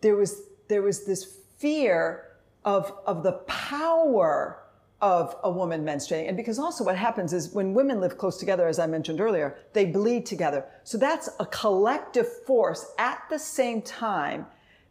there 0.01 0.15
was, 0.15 0.41
there 0.67 0.81
was 0.81 1.05
this 1.05 1.37
fear 1.57 2.25
of, 2.65 2.93
of 3.05 3.23
the 3.23 3.33
power 3.47 4.58
of 5.01 5.35
a 5.43 5.49
woman 5.49 5.83
menstruating. 5.83 6.27
And 6.27 6.35
because 6.35 6.59
also 6.59 6.83
what 6.83 6.97
happens 6.97 7.31
is 7.31 7.53
when 7.53 7.73
women 7.73 8.01
live 8.01 8.17
close 8.17 8.37
together, 8.37 8.67
as 8.67 8.79
I 8.79 8.87
mentioned 8.87 9.21
earlier, 9.21 9.57
they 9.73 9.85
bleed 9.85 10.25
together. 10.25 10.65
So 10.83 10.97
that's 10.97 11.29
a 11.39 11.45
collective 11.45 12.27
force 12.45 12.85
at 12.97 13.21
the 13.29 13.39
same 13.39 13.81
time 13.81 14.45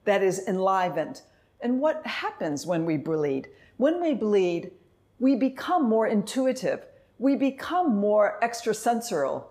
that 0.05 0.23
is 0.23 0.47
enlivened. 0.49 1.23
And 1.61 1.81
what 1.81 2.07
happens 2.07 2.67
when 2.67 2.87
we 2.87 2.97
bleed? 2.97 3.49
When 3.77 4.01
we 4.01 4.15
bleed, 4.15 4.71
we 5.19 5.37
become 5.37 5.89
more 5.89 6.07
intuitive. 6.07 6.87
We 7.19 7.37
become 7.37 7.97
more 7.97 8.39
extrasensorial. 8.43 9.45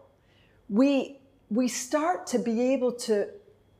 We, 0.69 1.19
we 1.49 1.67
start 1.67 2.25
to 2.27 2.39
be 2.39 2.73
able 2.73 2.93
to 2.93 3.27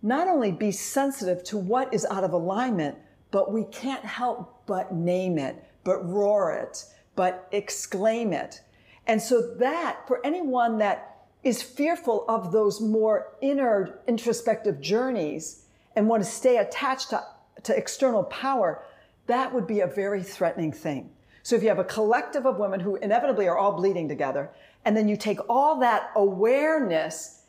not 0.04 0.28
only 0.28 0.52
be 0.52 0.72
sensitive 0.72 1.44
to 1.46 1.58
what 1.58 1.94
is 1.94 2.06
out 2.06 2.24
of 2.24 2.34
alignment, 2.34 2.98
but 3.32 3.52
we 3.52 3.64
can't 3.66 4.06
help 4.06 4.64
but 4.68 4.94
name 4.94 5.38
it, 5.38 5.64
but 5.88 6.06
roar 6.06 6.52
it, 6.52 6.84
but 7.16 7.48
exclaim 7.54 8.34
it. 8.34 8.62
And 9.08 9.22
so 9.22 9.56
that 9.56 10.06
for 10.06 10.20
anyone 10.26 10.80
that 10.80 11.22
is 11.44 11.64
fearful 11.64 12.26
of 12.28 12.52
those 12.52 12.82
more 12.82 13.34
inner 13.42 14.02
introspective 14.06 14.82
journeys 14.82 15.64
and 15.96 16.10
want 16.10 16.22
to 16.26 16.30
stay 16.30 16.58
attached 16.58 17.12
to, 17.12 17.24
to 17.64 17.74
external 17.74 18.24
power, 18.26 18.84
that 19.28 19.54
would 19.54 19.66
be 19.66 19.80
a 19.80 19.88
very 19.88 20.22
threatening 20.22 20.74
thing. 20.74 21.10
So 21.42 21.56
if 21.56 21.64
you 21.64 21.70
have 21.70 21.80
a 21.80 21.86
collective 21.86 22.46
of 22.46 22.58
women 22.58 22.82
who 22.82 22.98
inevitably 22.98 23.48
are 23.48 23.58
all 23.58 23.72
bleeding 23.72 24.10
together, 24.10 24.50
and 24.84 24.96
then 24.96 25.08
you 25.08 25.16
take 25.16 25.40
all 25.48 25.80
that 25.80 26.12
awareness, 26.18 27.44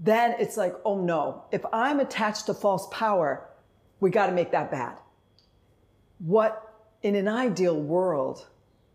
then 0.00 0.36
it's 0.38 0.56
like, 0.56 0.74
oh 0.86 0.98
no, 0.98 1.44
if 1.52 1.62
I'm 1.70 2.00
attached 2.00 2.46
to 2.46 2.54
false 2.54 2.88
power, 2.90 3.46
we 4.00 4.08
got 4.08 4.28
to 4.28 4.32
make 4.32 4.52
that 4.52 4.70
bad 4.70 4.96
what 6.18 6.73
in 7.04 7.14
an 7.14 7.28
ideal 7.28 7.78
world, 7.78 8.46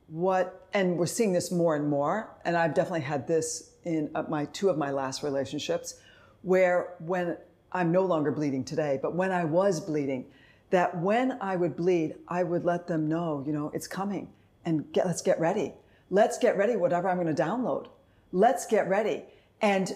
what, 0.07 0.67
and 0.73 0.97
we're 0.97 1.05
seeing 1.05 1.31
this 1.31 1.51
more 1.51 1.75
and 1.75 1.87
more, 1.87 2.35
and 2.43 2.57
I've 2.57 2.73
definitely 2.73 3.01
had 3.01 3.27
this 3.27 3.75
in 3.85 4.09
uh, 4.15 4.23
my 4.27 4.45
two 4.45 4.69
of 4.69 4.77
my 4.77 4.91
last 4.91 5.21
relationships, 5.21 6.01
where 6.41 6.95
when 6.97 7.37
I'm 7.71 7.91
no 7.91 8.01
longer 8.01 8.31
bleeding 8.31 8.63
today, 8.63 8.97
but 8.99 9.13
when 9.13 9.31
I 9.31 9.45
was 9.45 9.79
bleeding, 9.79 10.25
that 10.71 10.97
when 10.97 11.37
I 11.39 11.55
would 11.55 11.75
bleed, 11.75 12.15
I 12.27 12.41
would 12.41 12.65
let 12.65 12.87
them 12.87 13.07
know, 13.07 13.43
you 13.45 13.53
know, 13.53 13.71
it's 13.75 13.87
coming, 13.87 14.27
and 14.65 14.91
get, 14.91 15.05
let's 15.05 15.21
get 15.21 15.39
ready. 15.39 15.73
Let's 16.09 16.39
get 16.39 16.57
ready, 16.57 16.75
whatever 16.75 17.07
I'm 17.09 17.21
going 17.21 17.33
to 17.33 17.41
download. 17.41 17.89
Let's 18.31 18.65
get 18.65 18.89
ready. 18.89 19.23
And 19.61 19.93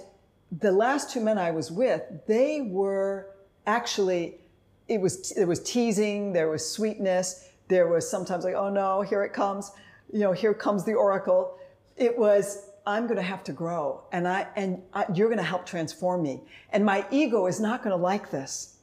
the 0.60 0.72
last 0.72 1.12
two 1.12 1.20
men 1.20 1.40
I 1.40 1.50
was 1.50 1.72
with, 1.72 2.04
they 2.28 2.62
were 2.62 3.30
actually 3.66 4.36
it 4.88 5.00
was 5.00 5.32
it 5.32 5.46
was 5.46 5.62
teasing, 5.62 6.34
there 6.34 6.50
was 6.50 6.70
sweetness, 6.70 7.50
there 7.68 7.88
was 7.88 8.10
sometimes 8.10 8.44
like, 8.44 8.56
oh 8.56 8.70
no, 8.70 9.02
here 9.02 9.24
it 9.24 9.34
comes, 9.34 9.72
you 10.12 10.20
know, 10.20 10.32
here 10.32 10.54
comes 10.54 10.84
the 10.84 10.94
oracle. 10.94 11.58
It 11.98 12.18
was 12.18 12.70
I'm 12.86 13.06
going 13.06 13.18
to 13.18 13.22
have 13.22 13.44
to 13.46 13.54
grow, 13.54 14.04
and 14.12 14.28
I 14.28 14.48
and 14.56 14.82
I, 14.94 15.06
you're 15.14 15.30
going 15.30 15.38
to 15.38 15.44
help 15.44 15.66
transform 15.66 16.22
me, 16.22 16.42
and 16.72 16.86
my 16.86 17.06
ego 17.12 17.48
is 17.48 17.60
not 17.60 17.84
going 17.84 17.96
to 17.96 18.02
like 18.02 18.30
this, 18.30 18.78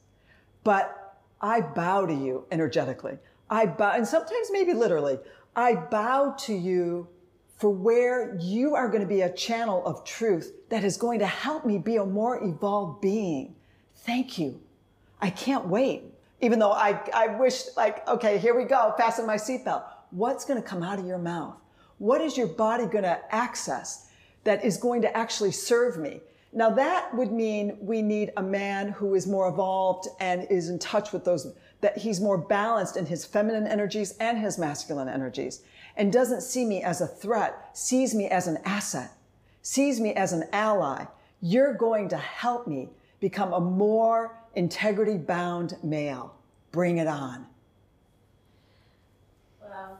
but 0.65 1.19
I 1.41 1.61
bow 1.61 2.07
to 2.07 2.15
you 2.15 2.47
energetically. 2.51 3.19
I 3.51 3.67
bow, 3.67 3.93
and 3.93 4.07
sometimes 4.07 4.49
maybe 4.51 4.73
literally, 4.73 5.19
I 5.55 5.75
bow 5.75 6.35
to 6.41 6.55
you 6.55 7.09
for 7.57 7.69
where 7.69 8.39
you 8.41 8.75
are 8.75 8.89
going 8.89 9.03
to 9.03 9.07
be 9.07 9.21
a 9.21 9.33
channel 9.33 9.85
of 9.85 10.03
truth 10.03 10.55
that 10.71 10.83
is 10.83 10.97
going 10.97 11.19
to 11.19 11.27
help 11.27 11.67
me 11.67 11.77
be 11.77 11.97
a 11.97 12.07
more 12.07 12.43
evolved 12.43 13.03
being. 13.03 13.55
Thank 13.97 14.39
you. 14.39 14.63
I 15.21 15.29
can't 15.29 15.67
wait. 15.67 16.10
Even 16.41 16.59
though 16.59 16.73
I, 16.73 17.01
I 17.15 17.29
wish, 17.29 17.65
like, 17.77 18.07
okay, 18.09 18.39
here 18.39 18.57
we 18.57 18.65
go, 18.65 18.95
fasten 18.97 19.27
my 19.27 19.37
seatbelt. 19.37 19.85
What's 20.11 20.45
going 20.45 20.61
to 20.61 20.67
come 20.67 20.83
out 20.83 20.99
of 20.99 21.07
your 21.07 21.19
mouth? 21.19 21.57
What 21.99 22.21
is 22.21 22.37
your 22.37 22.47
body 22.47 22.87
going 22.87 23.05
to 23.05 23.21
access 23.35 24.09
that 24.45 24.65
is 24.65 24.79
going 24.79 25.03
to 25.03 25.17
actually 25.17 25.53
serve 25.53 25.99
me? 25.99 26.21
Now, 26.53 26.71
that 26.71 27.15
would 27.15 27.31
mean 27.31 27.77
we 27.81 28.03
need 28.03 28.33
a 28.37 28.43
man 28.43 28.89
who 28.89 29.15
is 29.15 29.27
more 29.27 29.49
evolved 29.49 30.09
and 30.19 30.47
is 30.51 30.69
in 30.69 30.79
touch 30.79 31.13
with 31.13 31.25
those, 31.25 31.47
that 31.81 31.99
he's 31.99 32.21
more 32.21 32.39
balanced 32.39 32.97
in 32.97 33.07
his 33.07 33.25
feminine 33.25 33.67
energies 33.67 34.17
and 34.19 34.39
his 34.39 34.59
masculine 34.59 35.09
energies, 35.09 35.63
and 35.97 36.13
doesn't 36.13 36.41
see 36.41 36.65
me 36.65 36.83
as 36.83 37.01
a 37.01 37.07
threat, 37.07 37.69
sees 37.73 38.15
me 38.15 38.27
as 38.29 38.49
an 38.49 38.59
asset, 38.65 39.13
sees 39.63 40.01
me 40.01 40.13
as 40.15 40.33
an 40.33 40.45
ally. 40.53 41.05
You're 41.41 41.75
going 41.75 42.09
to 42.09 42.17
help 42.17 42.67
me 42.67 42.89
become 43.21 43.53
a 43.53 43.61
more 43.61 44.40
integrity 44.55 45.17
bound 45.17 45.77
male. 45.83 46.35
Bring 46.73 46.99
it 46.99 47.07
on. 47.07 47.47
Wow. 49.63 49.99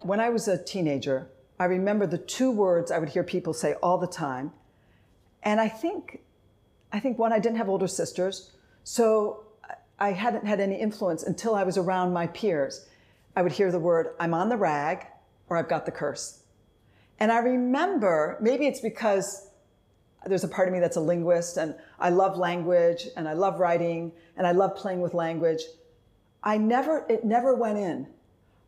When 0.00 0.20
I 0.20 0.28
was 0.28 0.48
a 0.48 0.62
teenager, 0.62 1.28
I 1.58 1.64
remember 1.66 2.06
the 2.06 2.18
two 2.18 2.50
words 2.50 2.90
I 2.90 2.98
would 2.98 3.10
hear 3.10 3.22
people 3.22 3.52
say 3.52 3.74
all 3.82 3.98
the 3.98 4.06
time. 4.06 4.52
And 5.42 5.60
I 5.60 5.68
think, 5.68 6.20
I 6.92 7.00
think 7.00 7.18
one, 7.18 7.32
I 7.32 7.38
didn't 7.38 7.58
have 7.58 7.68
older 7.68 7.88
sisters, 7.88 8.52
so 8.84 9.44
I 9.98 10.12
hadn't 10.12 10.46
had 10.46 10.60
any 10.60 10.80
influence 10.80 11.22
until 11.22 11.54
I 11.54 11.62
was 11.62 11.78
around 11.78 12.12
my 12.12 12.26
peers. 12.28 12.86
I 13.36 13.42
would 13.42 13.52
hear 13.52 13.70
the 13.70 13.78
word, 13.78 14.08
I'm 14.18 14.34
on 14.34 14.48
the 14.48 14.56
rag, 14.56 15.06
or 15.48 15.56
I've 15.56 15.68
got 15.68 15.86
the 15.86 15.92
curse. 15.92 16.42
And 17.18 17.30
I 17.30 17.38
remember, 17.38 18.36
maybe 18.40 18.66
it's 18.66 18.80
because 18.80 19.48
there's 20.26 20.44
a 20.44 20.48
part 20.48 20.68
of 20.68 20.74
me 20.74 20.80
that's 20.80 20.96
a 20.96 21.00
linguist 21.00 21.56
and 21.56 21.74
I 21.98 22.10
love 22.10 22.36
language 22.36 23.08
and 23.16 23.28
I 23.28 23.32
love 23.32 23.60
writing 23.60 24.12
and 24.36 24.46
I 24.46 24.52
love 24.52 24.76
playing 24.76 25.00
with 25.00 25.14
language. 25.14 25.62
I 26.42 26.58
never, 26.58 27.06
it 27.08 27.24
never 27.24 27.54
went 27.54 27.78
in. 27.78 28.06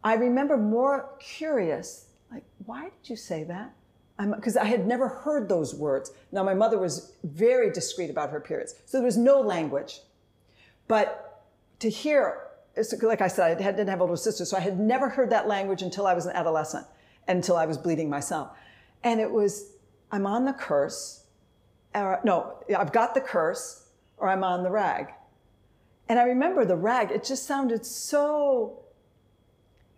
I 0.03 0.15
remember 0.15 0.57
more 0.57 1.11
curious, 1.19 2.07
like, 2.31 2.45
why 2.67 2.85
did 2.85 3.11
you 3.11 3.17
say 3.17 3.45
that? 3.45 3.73
Because 4.19 4.57
I 4.57 4.67
had 4.67 4.87
never 4.87 5.09
heard 5.09 5.49
those 5.49 5.75
words. 5.75 6.13
Now, 6.31 6.45
my 6.45 6.55
mother 6.55 6.79
was 6.79 7.15
very 7.25 7.73
discreet 7.73 8.11
about 8.11 8.31
her 8.31 8.39
periods, 8.39 8.75
so 8.85 8.99
there 8.99 9.05
was 9.05 9.17
no 9.17 9.41
language. 9.41 10.01
But 10.87 11.43
to 11.81 11.91
hear, 11.91 12.49
like 13.03 13.23
I 13.23 13.29
said, 13.29 13.61
I 13.61 13.71
didn't 13.73 13.89
have 13.89 14.01
older 14.01 14.17
sisters, 14.17 14.51
so 14.51 14.57
I 14.57 14.61
had 14.61 14.79
never 14.79 15.09
heard 15.09 15.31
that 15.31 15.49
language 15.49 15.83
until 15.83 16.07
I 16.07 16.15
was 16.15 16.27
an 16.27 16.37
adolescent, 16.37 16.87
until 17.27 17.57
I 17.57 17.67
was 17.67 17.77
bleeding 17.77 18.09
myself. 18.09 18.57
And 19.03 19.21
it 19.21 19.31
was, 19.31 19.73
I'm 20.13 20.27
on 20.27 20.45
the 20.45 20.53
curse, 20.53 21.24
or 21.95 22.21
no, 22.25 22.65
I've 22.77 22.93
got 22.93 23.15
the 23.15 23.21
curse 23.21 23.89
or 24.19 24.29
I'm 24.29 24.45
on 24.45 24.63
the 24.63 24.71
rag. 24.71 25.13
And 26.09 26.19
I 26.19 26.25
remember 26.25 26.65
the 26.65 26.77
rag, 26.77 27.11
it 27.11 27.25
just 27.25 27.47
sounded 27.47 27.87
so, 27.87 28.81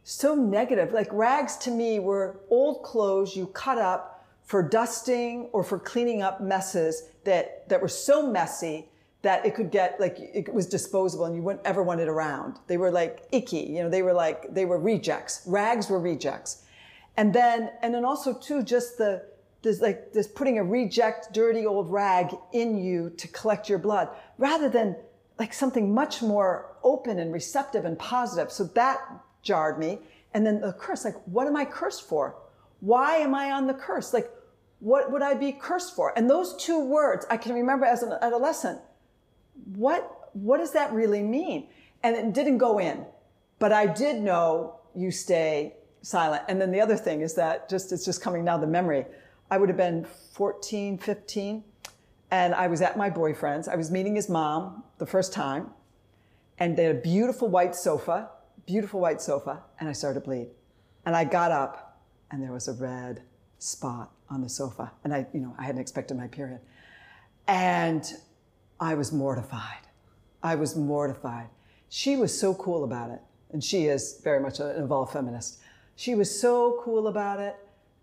so 0.05 0.35
negative. 0.35 0.93
Like 0.93 1.09
rags 1.13 1.57
to 1.59 1.71
me 1.71 1.99
were 1.99 2.41
old 2.49 2.83
clothes 2.83 3.35
you 3.37 3.47
cut 3.49 3.79
up 3.79 4.25
for 4.45 4.63
dusting 4.63 5.49
or 5.53 5.65
for 5.65 5.79
cleaning 5.79 6.23
up 6.23 6.41
messes 6.41 7.09
that, 7.25 7.69
that 7.69 7.83
were 7.83 7.89
so 7.89 8.31
messy 8.31 8.89
that 9.23 9.45
it 9.45 9.57
could 9.57 9.73
get 9.73 9.99
like 9.99 10.17
it 10.21 10.53
was 10.55 10.67
disposable 10.67 11.25
and 11.25 11.35
you 11.35 11.43
wouldn't 11.43 11.67
ever 11.67 11.83
want 11.83 11.99
it 11.99 12.07
around. 12.07 12.61
They 12.69 12.77
were 12.77 12.93
like 12.93 13.27
icky, 13.33 13.59
you 13.59 13.83
know, 13.83 13.89
they 13.89 14.03
were 14.03 14.13
like, 14.13 14.55
they 14.55 14.65
were 14.65 14.79
rejects. 14.79 15.43
Rags 15.47 15.91
were 15.91 15.99
rejects. 15.99 16.63
And 17.17 17.35
then, 17.35 17.73
and 17.83 17.93
then 17.93 18.05
also 18.05 18.33
too, 18.33 18.63
just 18.63 18.99
the, 18.99 19.25
there's 19.63 19.81
like 19.81 20.13
there's 20.13 20.29
putting 20.29 20.59
a 20.59 20.65
reject 20.65 21.33
dirty 21.33 21.67
old 21.67 21.91
rag 21.91 22.37
in 22.53 22.77
you 22.79 23.11
to 23.17 23.29
collect 23.29 23.69
your 23.69 23.79
blood 23.79 24.09
rather 24.39 24.69
than 24.69 24.97
like 25.39 25.53
something 25.53 25.93
much 25.93 26.23
more 26.23 26.77
open 26.83 27.19
and 27.19 27.33
receptive 27.33 27.85
and 27.85 27.99
positive. 27.99 28.51
So 28.51 28.65
that 28.65 28.99
jarred 29.43 29.79
me. 29.79 29.99
And 30.35 30.47
then 30.47 30.61
the 30.61 30.73
curse 30.73 31.05
like 31.05 31.17
what 31.27 31.47
am 31.47 31.57
i 31.57 31.65
cursed 31.65 32.09
for? 32.09 32.37
Why 32.81 33.17
am 33.17 33.35
i 33.35 33.51
on 33.51 33.67
the 33.67 33.75
curse? 33.75 34.13
Like 34.13 34.31
what 34.81 35.11
would 35.11 35.23
i 35.23 35.35
be 35.35 35.53
cursed 35.53 35.97
for? 35.97 36.13
And 36.17 36.29
those 36.29 36.57
two 36.57 36.85
words 36.85 37.27
i 37.31 37.37
can 37.37 37.55
remember 37.55 37.87
as 37.87 38.03
an 38.03 38.13
adolescent. 38.21 38.81
What 39.75 40.31
what 40.35 40.59
does 40.59 40.73
that 40.73 40.93
really 40.93 41.23
mean? 41.23 41.69
And 42.03 42.15
it 42.15 42.33
didn't 42.33 42.59
go 42.59 42.79
in 42.79 43.05
but 43.59 43.73
i 43.73 43.87
did 43.87 44.21
know 44.21 44.79
you 44.95 45.11
stay 45.11 45.75
silent. 46.03 46.43
And 46.49 46.61
then 46.61 46.71
the 46.71 46.81
other 46.81 46.97
thing 46.97 47.21
is 47.21 47.35
that 47.35 47.69
just 47.69 47.93
it's 47.93 48.05
just 48.05 48.23
coming 48.23 48.45
now 48.45 48.57
the 48.57 48.67
memory 48.67 49.05
I 49.51 49.59
would 49.59 49.69
have 49.69 49.79
been 49.79 50.07
14, 50.33 50.99
15, 50.99 51.65
and 52.31 52.55
I 52.55 52.67
was 52.67 52.83
at 52.83 52.97
my 52.97 53.09
boyfriend's. 53.09 53.69
I 53.69 53.77
was 53.77 53.91
meeting 53.91 54.17
his 54.17 54.29
mom 54.29 54.83
the 54.99 55.07
first 55.07 55.33
time, 55.33 55.71
and 56.59 56.77
they 56.77 56.85
had 56.85 56.97
a 56.97 57.01
beautiful 57.01 57.49
white 57.49 57.75
sofa, 57.75 58.31
beautiful 58.67 59.01
white 59.01 59.21
sofa, 59.21 59.63
and 59.79 59.89
I 59.89 59.93
started 59.93 60.21
to 60.21 60.27
bleed. 60.27 60.49
And 61.05 61.15
I 61.15 61.25
got 61.25 61.53
up, 61.53 62.01
and 62.31 62.43
there 62.43 62.53
was 62.53 62.67
a 62.67 62.73
red 62.73 63.23
spot 63.59 64.11
on 64.29 64.43
the 64.43 64.49
sofa. 64.49 64.93
And 65.05 65.15
I, 65.15 65.27
you 65.33 65.41
know, 65.41 65.55
I 65.59 65.65
hadn't 65.65 65.81
expected 65.81 66.17
my 66.17 66.27
period. 66.27 66.61
And 67.47 68.05
I 68.81 68.95
was 68.95 69.13
mortified. 69.13 69.87
I 70.43 70.57
was 70.57 70.77
mortified. 70.77 71.49
She 71.89 72.17
was 72.17 72.39
so 72.39 72.55
cool 72.55 72.85
about 72.85 73.11
it. 73.11 73.21
And 73.53 73.63
she 73.63 73.87
is 73.87 74.21
very 74.25 74.41
much 74.41 74.59
an 74.59 74.83
evolved 74.83 75.13
feminist. 75.13 75.61
She 75.95 76.15
was 76.15 76.41
so 76.41 76.81
cool 76.85 77.07
about 77.07 77.39
it. 77.41 77.57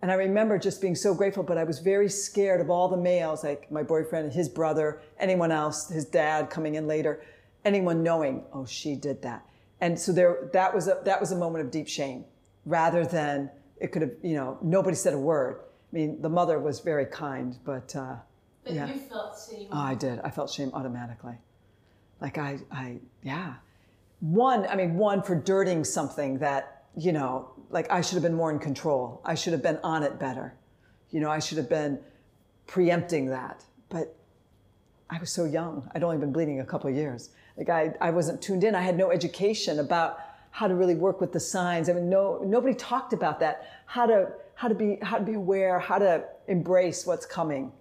And 0.04 0.12
I 0.12 0.16
remember 0.16 0.60
just 0.60 0.82
being 0.82 0.96
so 0.96 1.14
grateful, 1.14 1.44
but 1.44 1.58
I 1.58 1.64
was 1.64 1.80
very 1.80 2.10
scared 2.10 2.60
of 2.60 2.70
all 2.70 2.90
the 2.90 2.98
males, 2.98 3.42
like 3.42 3.72
my 3.72 3.84
boyfriend, 3.84 4.34
his 4.34 4.50
brother, 4.50 5.02
anyone 5.18 5.50
else, 5.50 5.88
his 5.88 6.04
dad 6.04 6.50
coming 6.50 6.76
in 6.76 6.88
later, 6.88 7.24
anyone 7.64 8.04
knowing, 8.04 8.44
oh, 8.52 8.66
she 8.66 8.98
did 8.98 9.22
that. 9.22 9.46
And 9.80 9.98
so 9.98 10.12
there, 10.12 10.50
that 10.52 10.76
was 10.76 10.90
a, 10.90 11.00
that 11.06 11.22
was 11.22 11.32
a 11.32 11.38
moment 11.38 11.64
of 11.64 11.72
deep 11.72 11.88
shame 11.88 12.26
rather 12.66 13.06
than 13.06 13.50
it 13.80 13.94
could 13.94 14.02
have, 14.02 14.12
you 14.22 14.36
know, 14.36 14.58
nobody 14.62 14.98
said 14.98 15.14
a 15.14 15.18
word. 15.18 15.62
I 15.94 15.96
mean, 15.96 16.22
the 16.22 16.28
mother 16.28 16.60
was 16.60 16.82
very 16.82 17.06
kind, 17.06 17.58
but, 17.64 17.96
uh, 17.96 18.18
But 18.66 18.74
yeah. 18.74 18.88
you 18.88 19.00
felt 19.00 19.38
shame. 19.50 19.70
Oh, 19.72 19.80
I 19.80 19.96
did. 19.96 20.20
I 20.20 20.32
felt 20.32 20.50
shame 20.50 20.72
automatically. 20.74 21.38
Like 22.20 22.38
I, 22.38 22.60
I, 22.70 22.98
yeah. 23.22 23.54
One, 24.20 24.68
I 24.68 24.76
mean, 24.76 24.98
one 24.98 25.24
for 25.24 25.36
dirting 25.36 25.86
something 25.86 26.40
that, 26.40 26.83
you 26.96 27.12
know, 27.12 27.52
like 27.70 27.92
I 27.92 28.02
should 28.02 28.16
have 28.16 28.24
been 28.24 28.34
more 28.34 28.52
in 28.52 28.60
control. 28.60 29.22
I 29.26 29.36
should 29.36 29.54
have 29.54 29.64
been 29.64 29.80
on 29.84 30.04
it 30.04 30.20
better. 30.20 30.56
You 31.10 31.20
know, 31.20 31.30
I 31.30 31.40
should 31.40 31.58
have 31.58 31.70
been 31.70 32.00
preempting 32.68 33.28
that. 33.28 33.64
But 33.90 34.16
I 35.10 35.20
was 35.20 35.32
so 35.32 35.46
young. 35.46 35.90
I'd 35.94 36.04
only 36.04 36.18
been 36.18 36.32
bleeding 36.32 36.60
a 36.60 36.66
couple 36.66 36.90
years. 36.90 37.30
Like 37.58 37.70
I, 37.70 37.94
I 38.02 38.10
wasn't 38.12 38.42
tuned 38.42 38.64
in. 38.64 38.76
I 38.76 38.82
had 38.82 38.98
no 38.98 39.12
education 39.12 39.80
about 39.80 40.20
how 40.52 40.68
to 40.68 40.76
really 40.76 40.96
work 40.96 41.20
with 41.20 41.32
the 41.32 41.40
signs. 41.40 41.90
I 41.90 41.94
mean, 41.94 42.10
no, 42.10 42.42
nobody 42.44 42.76
talked 42.76 43.14
about 43.14 43.40
that. 43.40 43.68
How 43.86 44.06
to, 44.06 44.32
how 44.56 44.68
to 44.68 44.76
be, 44.76 44.98
how 45.02 45.18
to 45.18 45.24
be 45.24 45.34
aware, 45.34 45.80
how 45.80 45.98
to 45.98 46.24
embrace 46.48 47.06
what's 47.06 47.26
coming. 47.26 47.72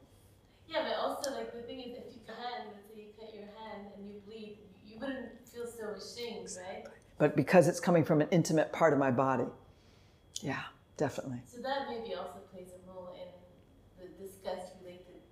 Yeah, 0.68 0.84
but 0.84 0.96
also 0.96 1.32
like 1.32 1.52
the 1.52 1.62
thing 1.62 1.80
is, 1.80 1.98
if 1.98 2.04
you 2.14 2.20
hand, 2.34 2.70
let's 2.72 2.88
say 2.88 3.02
you 3.02 3.08
cut 3.18 3.34
your 3.34 3.44
hand 3.44 3.88
and 3.96 4.08
you 4.08 4.20
bleed, 4.26 4.58
you 4.86 4.98
wouldn't 4.98 5.28
feel 5.46 5.66
so 5.66 5.90
ashamed? 5.90 6.31
But 7.22 7.36
because 7.36 7.68
it's 7.68 7.78
coming 7.78 8.02
from 8.02 8.20
an 8.20 8.26
intimate 8.32 8.72
part 8.72 8.92
of 8.92 8.98
my 8.98 9.12
body. 9.12 9.44
Yeah, 10.40 10.58
definitely. 10.96 11.38
So 11.46 11.62
that 11.62 11.86
maybe 11.88 12.16
also 12.16 12.40
plays 12.52 12.70
a 12.74 12.90
role 12.92 13.14
in 13.14 13.28
the 14.02 14.08
disgust 14.20 14.72
related 14.80 15.22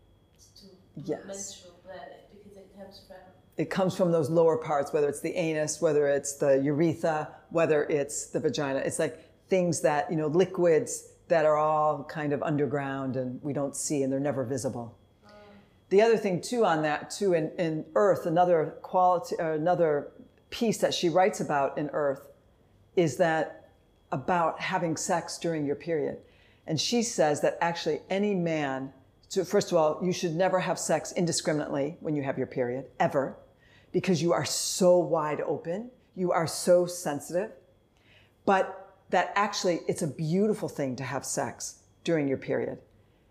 to 0.61 0.67
Yes. 0.95 1.19
menstrual 1.27 1.75
blood 1.83 2.07
because 2.33 2.57
it 2.57 2.71
comes 2.79 3.01
from 3.09 3.17
It 3.57 3.71
comes 3.71 3.97
from 3.97 4.13
those 4.13 4.31
lower 4.31 4.57
parts, 4.57 4.93
whether 4.93 5.09
it's 5.09 5.19
the 5.21 5.35
anus, 5.35 5.83
whether 5.83 6.07
it's 6.07 6.35
the 6.37 6.59
urethra, 6.63 7.35
whether 7.49 7.83
it's 7.87 8.27
the 8.27 8.39
vagina. 8.39 8.79
It's 8.79 9.01
like 9.01 9.19
things 9.49 9.81
that, 9.81 10.09
you 10.13 10.17
know, 10.17 10.29
liquids 10.29 11.09
that 11.27 11.45
are 11.45 11.57
all 11.57 12.05
kind 12.05 12.33
of 12.33 12.41
underground 12.45 13.17
and 13.17 13.43
we 13.43 13.53
don't 13.53 13.75
see 13.75 14.05
and 14.05 14.13
they're 14.13 14.21
never 14.21 14.45
visible. 14.45 14.97
Um, 15.27 15.33
the 15.89 16.03
other 16.03 16.17
thing 16.17 16.41
too 16.41 16.65
on 16.65 16.83
that 16.83 17.11
too 17.11 17.33
in, 17.33 17.51
in 17.59 17.85
Earth, 17.97 18.27
another 18.27 18.77
quality, 18.81 19.35
another 19.41 20.13
piece 20.51 20.79
that 20.79 20.93
she 20.93 21.09
writes 21.09 21.41
about 21.41 21.79
in 21.79 21.89
Earth 21.91 22.23
is 22.97 23.17
that 23.17 23.71
about 24.13 24.61
having 24.61 24.97
sex 24.97 25.39
during 25.39 25.65
your 25.65 25.77
period. 25.77 26.19
And 26.67 26.81
she 26.81 27.03
says 27.03 27.41
that 27.41 27.59
actually 27.61 28.01
any 28.11 28.35
man, 28.35 28.93
so 29.29 29.45
first 29.45 29.71
of 29.71 29.79
all, 29.79 30.01
you 30.03 30.13
should 30.13 30.35
never 30.35 30.61
have 30.61 30.79
sex 30.79 31.13
indiscriminately 31.13 31.97
when 32.01 32.15
you 32.15 32.23
have 32.23 32.37
your 32.37 32.47
period, 32.47 32.87
ever, 32.99 33.37
because 33.93 34.23
you 34.23 34.33
are 34.33 34.45
so 34.45 34.99
wide 34.99 35.41
open, 35.43 35.91
you 36.17 36.33
are 36.33 36.47
so 36.47 36.87
sensitive. 36.87 37.53
But 38.45 38.97
that 39.11 39.33
actually, 39.35 39.81
it's 39.89 40.03
a 40.03 40.07
beautiful 40.07 40.69
thing 40.69 40.97
to 40.97 41.05
have 41.05 41.25
sex 41.25 41.83
during 42.05 42.29
your 42.29 42.39
period. 42.39 42.79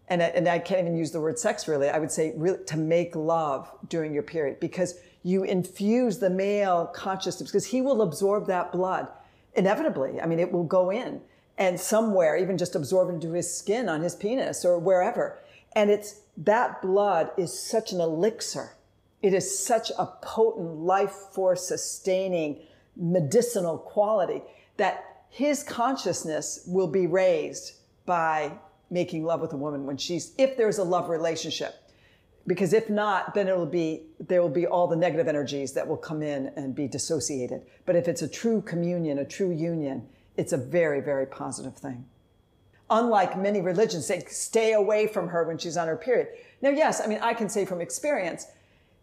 And 0.07 0.23
I, 0.23 0.25
and 0.27 0.47
I 0.47 0.59
can't 0.59 0.81
even 0.81 0.97
use 0.97 1.11
the 1.11 1.21
word 1.21 1.37
sex 1.37 1.67
really. 1.67 1.89
I 1.89 1.99
would 1.99 2.11
say 2.11 2.33
really 2.35 2.63
to 2.65 2.77
make 2.77 3.15
love 3.15 3.71
during 3.89 4.13
your 4.13 4.23
period 4.23 4.59
because 4.59 4.95
you 5.23 5.43
infuse 5.43 6.19
the 6.19 6.29
male 6.29 6.85
consciousness 6.87 7.49
because 7.49 7.65
he 7.65 7.81
will 7.81 8.01
absorb 8.01 8.47
that 8.47 8.71
blood 8.71 9.07
inevitably. 9.55 10.21
I 10.21 10.25
mean, 10.25 10.39
it 10.39 10.51
will 10.51 10.63
go 10.63 10.89
in 10.89 11.21
and 11.57 11.79
somewhere, 11.79 12.37
even 12.37 12.57
just 12.57 12.75
absorb 12.75 13.09
into 13.09 13.33
his 13.33 13.53
skin 13.53 13.89
on 13.89 14.01
his 14.01 14.15
penis 14.15 14.63
or 14.63 14.79
wherever. 14.79 15.37
And 15.73 15.89
it's 15.89 16.21
that 16.37 16.81
blood 16.81 17.31
is 17.37 17.57
such 17.57 17.91
an 17.91 17.99
elixir. 17.99 18.73
It 19.21 19.33
is 19.33 19.59
such 19.59 19.91
a 19.97 20.05
potent 20.05 20.77
life 20.77 21.11
force 21.11 21.67
sustaining 21.67 22.59
medicinal 22.95 23.77
quality 23.77 24.41
that 24.77 25.23
his 25.29 25.63
consciousness 25.63 26.63
will 26.65 26.87
be 26.87 27.07
raised 27.07 27.73
by 28.05 28.51
making 28.89 29.23
love 29.23 29.41
with 29.41 29.53
a 29.53 29.57
woman 29.57 29.85
when 29.85 29.97
she's 29.97 30.31
if 30.37 30.57
there's 30.57 30.79
a 30.79 30.83
love 30.83 31.09
relationship 31.09 31.75
because 32.49 32.73
if 32.73 32.89
not 32.89 33.35
then 33.35 33.47
it'll 33.47 33.65
be 33.65 34.01
there 34.19 34.41
will 34.41 34.49
be 34.49 34.65
all 34.65 34.87
the 34.87 34.95
negative 34.95 35.27
energies 35.27 35.71
that 35.73 35.87
will 35.87 35.97
come 35.97 36.23
in 36.23 36.47
and 36.55 36.73
be 36.73 36.87
dissociated. 36.87 37.61
But 37.85 37.95
if 37.95 38.07
it's 38.07 38.23
a 38.23 38.27
true 38.27 38.61
communion 38.61 39.19
a 39.19 39.25
true 39.25 39.51
union 39.51 40.07
it's 40.35 40.51
a 40.51 40.57
very 40.57 40.99
very 40.99 41.27
positive 41.27 41.77
thing. 41.77 42.05
Unlike 42.89 43.37
many 43.37 43.61
religions 43.61 44.07
say 44.07 44.23
stay 44.27 44.73
away 44.73 45.05
from 45.05 45.27
her 45.27 45.43
when 45.43 45.59
she's 45.59 45.77
on 45.77 45.87
her 45.87 45.95
period. 45.95 46.27
Now 46.61 46.71
yes 46.71 46.99
i 46.99 47.07
mean 47.07 47.19
i 47.21 47.33
can 47.33 47.47
say 47.47 47.65
from 47.65 47.81
experience 47.81 48.47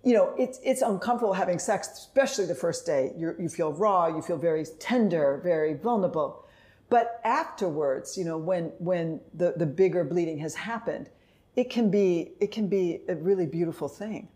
you 0.02 0.12
know 0.12 0.35
it's 0.37 0.59
it's 0.64 0.82
uncomfortable 0.82 1.32
having 1.32 1.61
sex 1.61 1.88
especially 1.92 2.46
the 2.46 2.54
first 2.54 2.85
day. 2.85 3.12
You 3.16 3.37
you 3.38 3.48
feel 3.48 3.72
raw 3.72 4.09
you 4.09 4.22
feel 4.22 4.38
very 4.38 4.66
tender 4.80 5.40
very 5.44 5.74
vulnerable. 5.74 6.42
But 6.88 7.20
afterwards, 7.24 8.16
you 8.16 8.24
know, 8.24 8.38
when 8.38 8.66
when 8.78 9.20
the, 9.35 9.54
the 9.56 9.66
bigger 9.66 10.04
bleeding 10.04 10.38
has 10.38 10.54
happened, 10.54 11.09
it 11.56 11.70
can 11.70 11.90
be 11.90 12.32
it 12.40 12.50
can 12.52 12.68
be 12.68 13.00
a 13.08 13.16
really 13.16 13.46
beautiful 13.46 13.88
thing. 13.88 14.28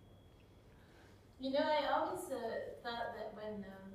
You 1.38 1.52
know, 1.52 1.61
I 1.64 1.88
always 1.94 2.24
uh, 2.30 2.37
thought 2.83 3.16
that 3.16 3.33
when 3.35 3.64
um, 3.64 3.90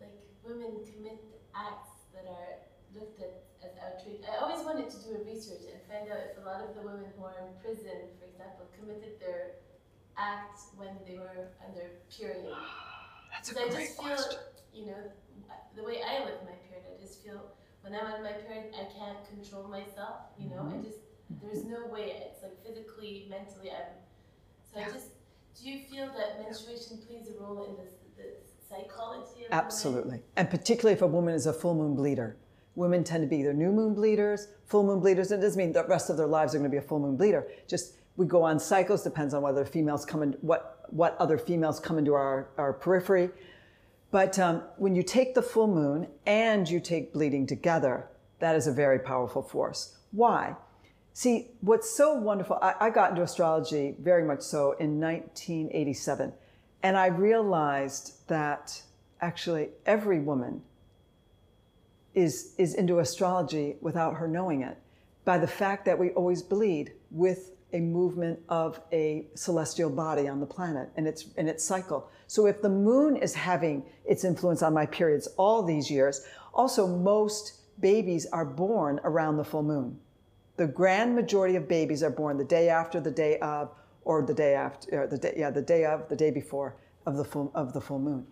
like 0.00 0.16
women 0.42 0.80
commit 0.84 1.20
acts 1.54 2.08
that 2.14 2.24
are 2.24 2.56
looked 2.96 3.20
at 3.20 3.44
as 3.62 3.72
outrage, 3.76 4.24
I 4.24 4.40
always 4.42 4.64
wanted 4.64 4.88
to 4.88 4.96
do 5.04 5.10
a 5.20 5.24
research 5.24 5.68
and 5.68 5.76
find 5.88 6.08
out 6.10 6.20
if 6.32 6.40
a 6.40 6.46
lot 6.48 6.64
of 6.64 6.74
the 6.74 6.80
women 6.80 7.04
who 7.16 7.24
are 7.24 7.36
in 7.44 7.52
prison, 7.60 8.08
for 8.18 8.24
example, 8.24 8.64
committed 8.78 9.20
their 9.20 9.60
acts 10.16 10.72
when 10.76 10.96
they 11.06 11.18
were 11.20 11.52
under 11.60 11.76
their 11.80 12.00
period. 12.08 12.48
That's 13.32 13.50
a 13.52 13.54
Because 13.54 13.74
I 13.76 13.80
just 13.84 13.96
feel, 14.00 14.16
question. 14.16 14.40
you 14.72 14.86
know, 14.86 15.00
the 15.76 15.84
way 15.84 16.00
I 16.00 16.24
live 16.24 16.40
my 16.48 16.56
period, 16.64 16.88
I 16.88 16.96
just 17.00 17.22
feel 17.22 17.52
when 17.84 17.92
I'm 17.94 18.08
on 18.08 18.22
my 18.24 18.32
period, 18.32 18.72
I 18.72 18.88
can't 18.88 19.20
control 19.28 19.68
myself. 19.68 20.32
You 20.40 20.48
know, 20.48 20.64
Mm-hmm. 20.64 20.80
I 20.80 20.82
just 20.82 21.04
there's 21.42 21.64
no 21.64 21.86
way. 21.86 22.22
It's 22.26 22.42
like 22.42 22.64
physically, 22.64 23.26
mentally, 23.28 23.70
I'm. 23.70 23.92
So 24.72 24.80
I 24.80 24.92
just. 24.92 25.08
Do 25.60 25.68
you 25.68 25.80
feel 25.90 26.06
that 26.06 26.42
menstruation 26.42 26.98
plays 27.06 27.28
a 27.28 27.42
role 27.42 27.64
in 27.64 27.84
this, 27.84 27.92
the 28.16 28.24
psychology 28.66 29.44
of 29.44 29.50
women? 29.50 29.52
Absolutely, 29.52 30.20
and 30.36 30.48
particularly 30.48 30.94
if 30.94 31.02
a 31.02 31.06
woman 31.06 31.34
is 31.34 31.46
a 31.46 31.52
full 31.52 31.74
moon 31.74 31.94
bleeder. 31.94 32.36
Women 32.76 33.04
tend 33.04 33.22
to 33.22 33.26
be 33.28 33.38
either 33.38 33.52
new 33.52 33.72
moon 33.72 33.94
bleeders, 33.94 34.48
full 34.66 34.84
moon 34.84 35.00
bleeders. 35.00 35.32
It 35.32 35.40
doesn't 35.40 35.58
mean 35.58 35.72
the 35.72 35.84
rest 35.84 36.08
of 36.08 36.16
their 36.16 36.28
lives 36.28 36.54
are 36.54 36.58
going 36.58 36.70
to 36.70 36.74
be 36.74 36.78
a 36.78 36.88
full 36.88 37.00
moon 37.00 37.16
bleeder. 37.16 37.48
Just 37.68 37.94
we 38.16 38.26
go 38.26 38.42
on 38.42 38.58
cycles. 38.58 39.02
Depends 39.02 39.34
on 39.34 39.42
whether 39.42 39.64
females 39.64 40.04
come 40.06 40.22
in, 40.22 40.32
what 40.40 40.86
what 40.90 41.16
other 41.18 41.38
females 41.38 41.80
come 41.80 41.98
into 41.98 42.14
our, 42.14 42.48
our 42.58 42.72
periphery. 42.72 43.30
But 44.10 44.38
um, 44.38 44.62
when 44.76 44.94
you 44.94 45.02
take 45.02 45.34
the 45.34 45.42
full 45.42 45.68
moon 45.68 46.08
and 46.26 46.68
you 46.68 46.80
take 46.80 47.12
bleeding 47.12 47.46
together, 47.46 48.08
that 48.40 48.56
is 48.56 48.66
a 48.66 48.72
very 48.72 48.98
powerful 48.98 49.42
force. 49.42 49.98
Why? 50.10 50.56
See, 51.12 51.48
what's 51.60 51.90
so 51.90 52.14
wonderful, 52.14 52.58
I, 52.62 52.74
I 52.80 52.90
got 52.90 53.10
into 53.10 53.22
astrology 53.22 53.96
very 53.98 54.24
much 54.24 54.42
so 54.42 54.72
in 54.72 55.00
1987. 55.00 56.32
And 56.82 56.96
I 56.96 57.06
realized 57.06 58.26
that 58.28 58.80
actually 59.20 59.70
every 59.86 60.20
woman 60.20 60.62
is, 62.14 62.54
is 62.58 62.74
into 62.74 63.00
astrology 63.00 63.76
without 63.80 64.14
her 64.14 64.28
knowing 64.28 64.62
it 64.62 64.78
by 65.24 65.38
the 65.38 65.46
fact 65.46 65.84
that 65.84 65.98
we 65.98 66.10
always 66.10 66.42
bleed 66.42 66.92
with 67.10 67.52
a 67.72 67.80
movement 67.80 68.38
of 68.48 68.80
a 68.92 69.26
celestial 69.34 69.90
body 69.90 70.26
on 70.28 70.40
the 70.40 70.46
planet 70.46 70.90
and 70.96 71.06
its, 71.06 71.26
and 71.36 71.48
its 71.48 71.62
cycle. 71.62 72.10
So 72.26 72.46
if 72.46 72.62
the 72.62 72.68
moon 72.68 73.16
is 73.16 73.34
having 73.34 73.84
its 74.04 74.24
influence 74.24 74.62
on 74.62 74.74
my 74.74 74.86
periods 74.86 75.28
all 75.36 75.62
these 75.62 75.90
years, 75.90 76.24
also 76.52 76.86
most 76.86 77.60
babies 77.80 78.26
are 78.32 78.44
born 78.44 79.00
around 79.04 79.36
the 79.36 79.44
full 79.44 79.62
moon. 79.62 79.98
The 80.60 80.66
grand 80.66 81.14
majority 81.14 81.56
of 81.56 81.66
babies 81.68 82.02
are 82.02 82.10
born 82.10 82.36
the 82.36 82.44
day 82.44 82.68
after, 82.68 83.00
the 83.00 83.10
day 83.10 83.38
of, 83.38 83.70
or 84.04 84.20
the 84.26 84.34
day 84.34 84.52
after, 84.52 85.06
the 85.06 85.16
day, 85.16 85.32
yeah, 85.34 85.48
the 85.48 85.62
day 85.62 85.86
of, 85.86 86.06
the 86.10 86.16
day 86.16 86.30
before 86.30 86.76
of 87.06 87.16
the 87.16 87.24
full, 87.24 87.50
of 87.54 87.72
the 87.72 87.80
full 87.80 87.98
moon. 87.98 88.26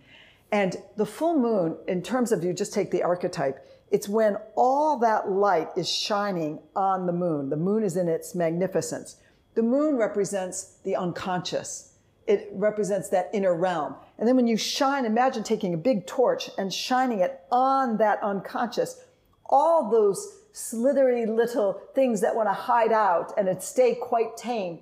And 0.52 0.76
the 0.98 1.06
full 1.06 1.38
moon, 1.38 1.78
in 1.88 2.02
terms 2.02 2.30
of 2.30 2.44
you 2.44 2.52
just 2.52 2.74
take 2.74 2.90
the 2.90 3.02
archetype, 3.02 3.66
it's 3.90 4.10
when 4.10 4.36
all 4.56 4.98
that 4.98 5.30
light 5.30 5.68
is 5.74 5.90
shining 5.90 6.58
on 6.76 7.06
the 7.06 7.14
moon. 7.14 7.48
The 7.48 7.56
moon 7.56 7.82
is 7.82 7.96
in 7.96 8.08
its 8.08 8.34
magnificence. 8.34 9.16
The 9.54 9.62
moon 9.62 9.96
represents 9.96 10.80
the 10.84 10.96
unconscious. 10.96 11.94
It 12.26 12.50
represents 12.52 13.08
that 13.08 13.30
inner 13.32 13.54
realm. 13.54 13.94
And 14.18 14.28
then 14.28 14.36
when 14.36 14.46
you 14.46 14.58
shine, 14.58 15.06
imagine 15.06 15.44
taking 15.44 15.72
a 15.72 15.78
big 15.78 16.06
torch 16.06 16.50
and 16.58 16.70
shining 16.74 17.20
it 17.20 17.40
on 17.50 17.96
that 17.96 18.22
unconscious, 18.22 19.02
all 19.46 19.90
those 19.90 20.37
slithery 20.52 21.26
little 21.26 21.80
things 21.94 22.20
that 22.20 22.34
want 22.34 22.48
to 22.48 22.52
hide 22.52 22.92
out 22.92 23.32
and 23.36 23.62
stay 23.62 23.94
quite 23.94 24.36
tame, 24.36 24.80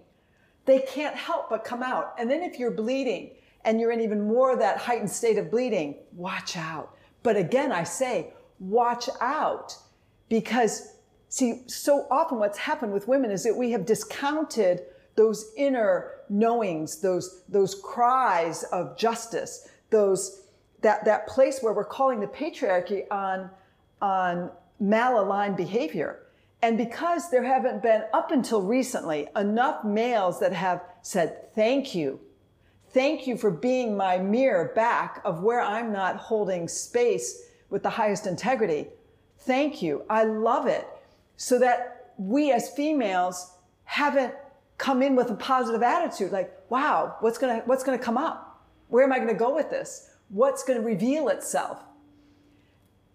they 0.65 0.81
can't 0.81 1.15
help 1.15 1.51
but 1.51 1.65
come 1.65 1.83
out. 1.83 2.15
And 2.19 2.31
then 2.31 2.43
if 2.43 2.59
you're 2.59 2.71
bleeding 2.71 3.31
and 3.65 3.81
you're 3.81 3.93
in 3.93 4.01
even 4.01 4.27
more 4.27 4.53
of 4.53 4.59
that 4.59 4.79
heightened 4.79 5.11
state 5.11 5.39
of 5.39 5.51
bleeding, 5.51 5.97
watch 6.13 6.57
out. 6.57 6.97
But 7.23 7.37
again, 7.37 7.73
I 7.73 7.85
say, 7.85 8.33
watch 8.59 9.09
out 9.21 9.77
because 10.29 10.95
see, 11.29 11.63
so 11.67 12.07
often 12.11 12.39
what's 12.39 12.59
happened 12.59 12.93
with 12.93 13.09
women 13.09 13.31
is 13.31 13.45
that 13.45 13.57
we 13.57 13.71
have 13.73 13.85
discounted 13.85 14.83
those 15.17 15.53
inner 15.57 16.13
knowings, 16.29 17.01
those, 17.01 17.43
those 17.49 17.75
cries 17.75 18.65
of 18.65 18.97
justice, 18.97 19.69
those, 19.91 20.43
that, 20.83 21.05
that 21.05 21.27
place 21.27 21.61
where 21.61 21.73
we're 21.73 21.85
calling 21.85 22.21
the 22.21 22.27
patriarchy 22.27 23.05
on, 23.11 23.51
on 24.01 24.51
malaligned 24.83 25.57
behavior. 25.57 26.21
And 26.63 26.79
because 26.79 27.31
there 27.31 27.45
haven't 27.45 27.83
been, 27.83 28.05
up 28.13 28.31
until 28.31 28.63
recently, 28.63 29.29
enough 29.37 29.85
males 29.85 30.41
that 30.41 30.53
have 30.53 30.83
said, 31.03 31.55
thank 31.55 31.95
you. 31.95 32.21
Thank 32.91 33.27
you 33.27 33.37
for 33.37 33.51
being 33.51 33.97
my 33.97 34.19
mirror 34.19 34.73
back 34.75 35.21
of 35.25 35.43
where 35.43 35.61
I'm 35.61 35.93
not 35.93 36.17
holding 36.17 36.67
space 36.67 37.43
with 37.69 37.83
the 37.83 37.91
highest 37.91 38.27
integrity. 38.27 38.89
Thank 39.41 39.83
you. 39.83 40.05
I 40.09 40.25
love 40.25 40.67
it. 40.67 40.89
So 41.37 41.59
that 41.59 42.13
we 42.17 42.53
as 42.53 42.71
females 42.71 43.53
haven't 43.85 44.35
come 44.79 45.03
in 45.03 45.15
with 45.15 45.31
a 45.31 45.35
positive 45.35 45.83
attitude 45.83 46.33
like, 46.33 46.53
wow, 46.71 47.17
what's 47.21 47.39
going 47.39 47.61
to, 47.61 47.67
what's 47.67 47.85
going 47.85 47.99
to 47.99 48.05
come 48.05 48.17
up? 48.17 48.65
Where 48.89 49.05
am 49.05 49.13
I 49.13 49.17
going 49.19 49.29
to 49.29 49.35
go 49.35 49.55
with 49.55 49.71
this? 49.71 50.11
What's 50.29 50.65
going 50.65 50.81
to 50.81 50.85
reveal 50.85 51.29
itself? 51.29 51.83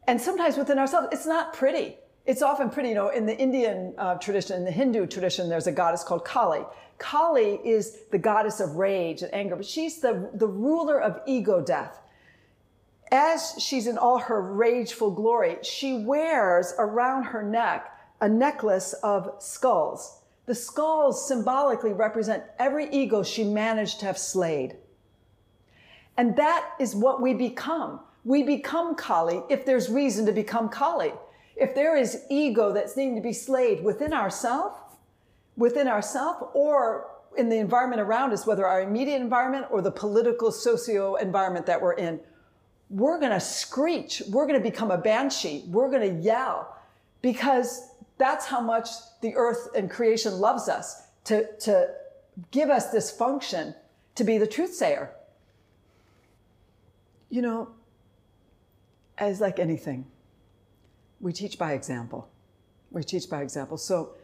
And 0.08 0.20
sometimes 0.20 0.58
within 0.58 0.80
ourselves, 0.80 1.08
it's 1.12 1.26
not 1.26 1.54
pretty. 1.54 1.98
It's 2.26 2.42
often 2.42 2.70
pretty, 2.70 2.90
you 2.90 2.96
know, 2.96 3.10
in 3.10 3.26
the 3.26 3.38
Indian 3.38 3.94
uh, 3.98 4.16
tradition, 4.16 4.58
in 4.58 4.66
the 4.66 4.72
Hindu 4.72 5.08
tradition, 5.08 5.50
there's 5.50 5.68
a 5.68 5.72
goddess 5.72 6.04
called 6.04 6.24
Kali. 6.24 6.62
Kali 6.98 7.60
is 7.66 8.00
the 8.12 8.18
goddess 8.20 8.60
of 8.60 8.76
rage 8.76 9.24
and 9.24 9.34
anger, 9.34 9.56
but 9.56 9.66
she's 9.66 10.00
the, 10.00 10.30
the 10.36 10.48
ruler 10.48 11.02
of 11.02 11.20
ego 11.26 11.62
death. 11.62 12.00
As 13.12 13.56
she's 13.60 13.88
in 13.88 13.98
all 13.98 14.20
her 14.20 14.42
rageful 14.42 15.12
glory, 15.12 15.58
she 15.64 15.98
wears 16.06 16.74
around 16.78 17.24
her 17.24 17.44
neck 17.44 17.88
a 18.22 18.30
necklace 18.30 18.94
of 19.02 19.34
skulls. 19.40 20.20
The 20.46 20.56
skulls 20.56 21.28
symbolically 21.28 21.92
represent 21.92 22.44
every 22.60 22.90
ego 22.92 23.24
she 23.24 23.44
managed 23.44 24.00
to 24.02 24.06
have 24.06 24.18
slayed. 24.18 24.78
And 26.18 26.36
that 26.36 26.70
is 26.80 26.96
what 26.96 27.22
we 27.22 27.34
become. 27.34 28.00
We 28.24 28.44
become 28.44 28.96
Kali 28.96 29.42
if 29.50 29.66
there's 29.66 29.90
reason 29.90 30.26
to 30.28 30.32
become 30.32 30.70
Kali. 30.70 31.14
If 31.56 31.76
there 31.76 31.96
is 31.96 32.24
ego 32.30 32.72
that's 32.74 32.96
needing 32.96 33.16
to 33.16 33.22
be 33.22 33.34
slayed 33.34 33.84
within 33.84 34.14
ourselves, 34.14 34.76
within 35.58 35.88
ourselves, 35.88 36.44
or 36.54 37.08
in 37.38 37.50
the 37.50 37.58
environment 37.58 38.02
around 38.02 38.34
us, 38.34 38.46
whether 38.46 38.66
our 38.66 38.82
immediate 38.82 39.22
environment 39.22 39.68
or 39.70 39.82
the 39.82 39.92
political 39.92 40.52
socio 40.52 41.16
environment 41.16 41.66
that 41.66 41.82
we're 41.82 41.94
in, 41.94 42.20
we're 42.90 43.20
going 43.20 43.32
to 43.32 43.40
screech. 43.40 44.22
We're 44.30 44.48
going 44.48 44.62
to 44.62 44.70
become 44.70 44.92
a 44.92 44.98
banshee. 44.98 45.64
We're 45.68 45.90
going 45.90 46.18
to 46.18 46.22
yell 46.22 46.76
because 47.22 47.90
that's 48.18 48.46
how 48.46 48.60
much 48.60 48.90
the 49.22 49.36
earth 49.36 49.70
and 49.76 49.90
creation 49.90 50.40
loves 50.40 50.68
us 50.68 51.04
to, 51.26 51.48
to 51.60 51.90
give 52.52 52.70
us 52.70 52.92
this 52.92 53.10
function 53.10 53.74
to 54.16 54.24
be 54.24 54.38
the 54.38 54.48
truth 54.48 54.74
sayer. 54.74 55.12
You 57.30 57.42
know, 57.42 57.70
as 59.22 59.40
like 59.40 59.60
anything, 59.60 60.06
we 61.22 61.32
teach 61.32 61.58
by 61.58 61.74
example. 61.74 62.28
We 62.90 63.04
teach 63.04 63.30
by 63.30 63.44
example. 63.44 63.78
So, 63.78 64.16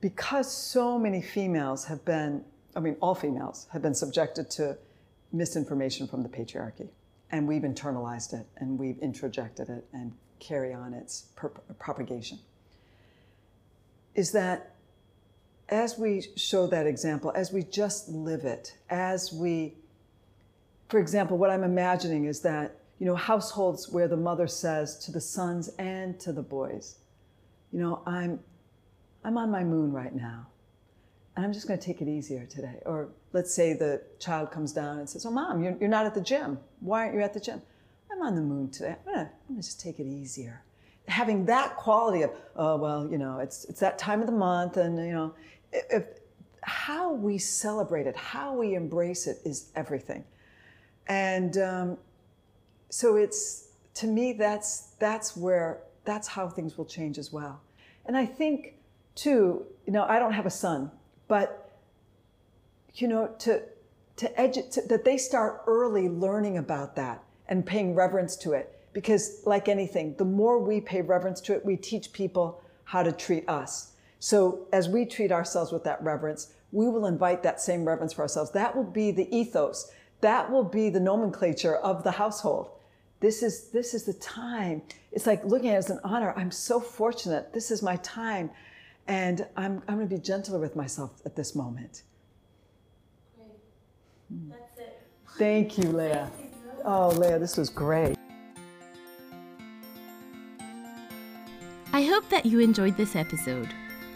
because 0.00 0.52
so 0.52 0.98
many 0.98 1.22
females 1.22 1.86
have 1.86 2.04
been, 2.04 2.44
I 2.76 2.80
mean, 2.80 2.96
all 3.00 3.14
females 3.14 3.68
have 3.72 3.80
been 3.80 3.94
subjected 3.94 4.50
to 4.50 4.76
misinformation 5.32 6.06
from 6.08 6.22
the 6.22 6.28
patriarchy, 6.28 6.88
and 7.30 7.46
we've 7.48 7.62
internalized 7.62 8.34
it 8.34 8.46
and 8.58 8.78
we've 8.78 8.96
introjected 8.96 9.70
it 9.70 9.86
and 9.92 10.12
carry 10.40 10.74
on 10.74 10.92
its 10.92 11.28
propagation, 11.78 12.38
is 14.14 14.32
that 14.32 14.74
as 15.68 15.96
we 15.96 16.26
show 16.36 16.66
that 16.66 16.86
example, 16.86 17.32
as 17.34 17.52
we 17.52 17.62
just 17.62 18.08
live 18.08 18.44
it, 18.44 18.76
as 18.90 19.32
we, 19.32 19.74
for 20.88 20.98
example, 20.98 21.38
what 21.38 21.50
I'm 21.50 21.64
imagining 21.64 22.26
is 22.26 22.40
that 22.40 22.80
you 23.04 23.10
know, 23.10 23.16
households 23.16 23.90
where 23.90 24.08
the 24.08 24.16
mother 24.16 24.46
says 24.46 24.96
to 24.96 25.12
the 25.12 25.20
sons 25.20 25.68
and 25.78 26.18
to 26.18 26.32
the 26.32 26.40
boys, 26.40 27.00
you 27.70 27.78
know, 27.78 28.02
I'm, 28.06 28.40
I'm 29.24 29.36
on 29.36 29.50
my 29.50 29.62
moon 29.62 29.92
right 29.92 30.14
now, 30.14 30.46
and 31.36 31.44
I'm 31.44 31.52
just 31.52 31.68
going 31.68 31.78
to 31.78 31.84
take 31.84 32.00
it 32.00 32.08
easier 32.08 32.46
today. 32.46 32.76
Or 32.86 33.10
let's 33.34 33.52
say 33.52 33.74
the 33.74 34.00
child 34.18 34.50
comes 34.50 34.72
down 34.72 35.00
and 35.00 35.06
says, 35.06 35.26
Oh, 35.26 35.30
mom, 35.30 35.62
you're, 35.62 35.76
you're 35.80 35.90
not 35.90 36.06
at 36.06 36.14
the 36.14 36.22
gym. 36.22 36.58
Why 36.80 37.00
aren't 37.00 37.14
you 37.14 37.20
at 37.20 37.34
the 37.34 37.40
gym? 37.40 37.60
I'm 38.10 38.22
on 38.22 38.36
the 38.36 38.40
moon 38.40 38.70
today. 38.70 38.96
I'm 39.06 39.12
going 39.12 39.28
to 39.50 39.54
just 39.56 39.82
take 39.82 40.00
it 40.00 40.06
easier. 40.06 40.62
Having 41.06 41.44
that 41.44 41.76
quality 41.76 42.22
of, 42.22 42.30
oh, 42.56 42.78
well, 42.78 43.06
you 43.06 43.18
know, 43.18 43.38
it's, 43.38 43.66
it's 43.66 43.80
that 43.80 43.98
time 43.98 44.20
of 44.22 44.26
the 44.26 44.32
month, 44.32 44.78
and, 44.78 44.96
you 44.96 45.12
know, 45.12 45.34
if, 45.74 46.04
how 46.62 47.12
we 47.12 47.36
celebrate 47.36 48.06
it, 48.06 48.16
how 48.16 48.54
we 48.54 48.72
embrace 48.72 49.26
it 49.26 49.40
is 49.44 49.70
everything. 49.76 50.24
And, 51.06 51.58
um, 51.58 51.98
so 52.94 53.16
it's 53.16 53.70
to 53.92 54.06
me 54.06 54.34
that's 54.34 54.94
that's 55.00 55.36
where 55.36 55.80
that's 56.04 56.28
how 56.28 56.48
things 56.48 56.78
will 56.78 56.84
change 56.84 57.18
as 57.18 57.32
well. 57.32 57.60
And 58.06 58.16
I 58.16 58.24
think 58.24 58.74
too, 59.16 59.66
you 59.84 59.92
know, 59.92 60.04
I 60.04 60.20
don't 60.20 60.32
have 60.32 60.46
a 60.46 60.50
son, 60.50 60.92
but 61.26 61.72
you 62.94 63.08
know, 63.08 63.34
to 63.40 63.62
to 64.18 64.28
edu- 64.38 64.86
that 64.86 65.04
they 65.04 65.16
start 65.16 65.62
early 65.66 66.08
learning 66.08 66.56
about 66.56 66.94
that 66.94 67.24
and 67.48 67.66
paying 67.66 67.96
reverence 67.96 68.36
to 68.36 68.52
it 68.52 68.78
because 68.92 69.42
like 69.44 69.68
anything, 69.68 70.14
the 70.16 70.24
more 70.24 70.60
we 70.60 70.80
pay 70.80 71.02
reverence 71.02 71.40
to 71.40 71.52
it, 71.52 71.66
we 71.66 71.76
teach 71.76 72.12
people 72.12 72.62
how 72.84 73.02
to 73.02 73.10
treat 73.10 73.48
us. 73.48 73.94
So 74.20 74.68
as 74.72 74.88
we 74.88 75.04
treat 75.04 75.32
ourselves 75.32 75.72
with 75.72 75.82
that 75.82 76.00
reverence, 76.00 76.52
we 76.70 76.88
will 76.88 77.06
invite 77.06 77.42
that 77.42 77.60
same 77.60 77.84
reverence 77.84 78.12
for 78.12 78.22
ourselves. 78.22 78.52
That 78.52 78.76
will 78.76 78.84
be 78.84 79.10
the 79.10 79.36
ethos. 79.36 79.90
That 80.20 80.48
will 80.48 80.62
be 80.62 80.90
the 80.90 81.00
nomenclature 81.00 81.74
of 81.74 82.04
the 82.04 82.12
household. 82.12 82.70
This 83.20 83.42
is, 83.42 83.68
this 83.68 83.94
is 83.94 84.04
the 84.04 84.12
time. 84.14 84.82
It's 85.12 85.26
like 85.26 85.44
looking 85.44 85.70
at 85.70 85.74
it 85.74 85.78
as 85.78 85.90
an 85.90 86.00
honor. 86.04 86.34
I'm 86.36 86.50
so 86.50 86.80
fortunate. 86.80 87.52
This 87.52 87.70
is 87.70 87.82
my 87.82 87.96
time. 87.96 88.50
And 89.06 89.46
I'm, 89.56 89.82
I'm 89.88 89.96
going 89.96 90.08
to 90.08 90.14
be 90.14 90.20
gentler 90.20 90.58
with 90.58 90.76
myself 90.76 91.20
at 91.24 91.36
this 91.36 91.54
moment. 91.54 92.02
Great. 93.36 94.50
That's 94.50 94.78
it. 94.78 95.02
Thank 95.38 95.78
you, 95.78 95.84
Leah. 95.90 96.30
Oh, 96.84 97.08
Leah, 97.08 97.38
this 97.38 97.56
was 97.56 97.70
great. 97.70 98.16
I 101.92 102.02
hope 102.02 102.28
that 102.28 102.44
you 102.44 102.60
enjoyed 102.60 102.96
this 102.96 103.14
episode. 103.14 103.68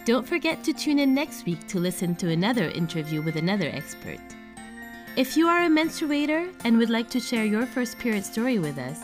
Don't 0.04 0.26
forget 0.26 0.64
to 0.64 0.72
tune 0.72 0.98
in 0.98 1.14
next 1.14 1.44
week 1.46 1.66
to 1.68 1.78
listen 1.78 2.16
to 2.16 2.30
another 2.30 2.70
interview 2.70 3.22
with 3.22 3.36
another 3.36 3.70
expert. 3.72 4.20
If 5.18 5.36
you 5.36 5.48
are 5.48 5.64
a 5.64 5.68
menstruator 5.68 6.54
and 6.62 6.78
would 6.78 6.90
like 6.90 7.10
to 7.10 7.18
share 7.18 7.44
your 7.44 7.66
first 7.66 7.98
period 7.98 8.24
story 8.24 8.60
with 8.60 8.78
us, 8.78 9.00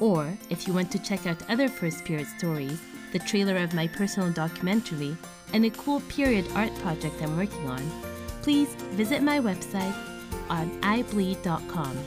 or 0.00 0.32
if 0.48 0.66
you 0.66 0.72
want 0.72 0.90
to 0.92 0.98
check 0.98 1.26
out 1.26 1.36
other 1.50 1.68
first 1.68 2.06
period 2.06 2.26
stories, 2.38 2.80
the 3.12 3.18
trailer 3.18 3.58
of 3.58 3.74
my 3.74 3.86
personal 3.86 4.32
documentary, 4.32 5.14
and 5.52 5.66
a 5.66 5.70
cool 5.70 6.00
period 6.08 6.46
art 6.54 6.74
project 6.76 7.20
I'm 7.20 7.36
working 7.36 7.68
on, 7.68 7.82
please 8.40 8.70
visit 8.96 9.22
my 9.22 9.40
website 9.40 9.94
on 10.48 10.70
ibleed.com. 10.80 11.98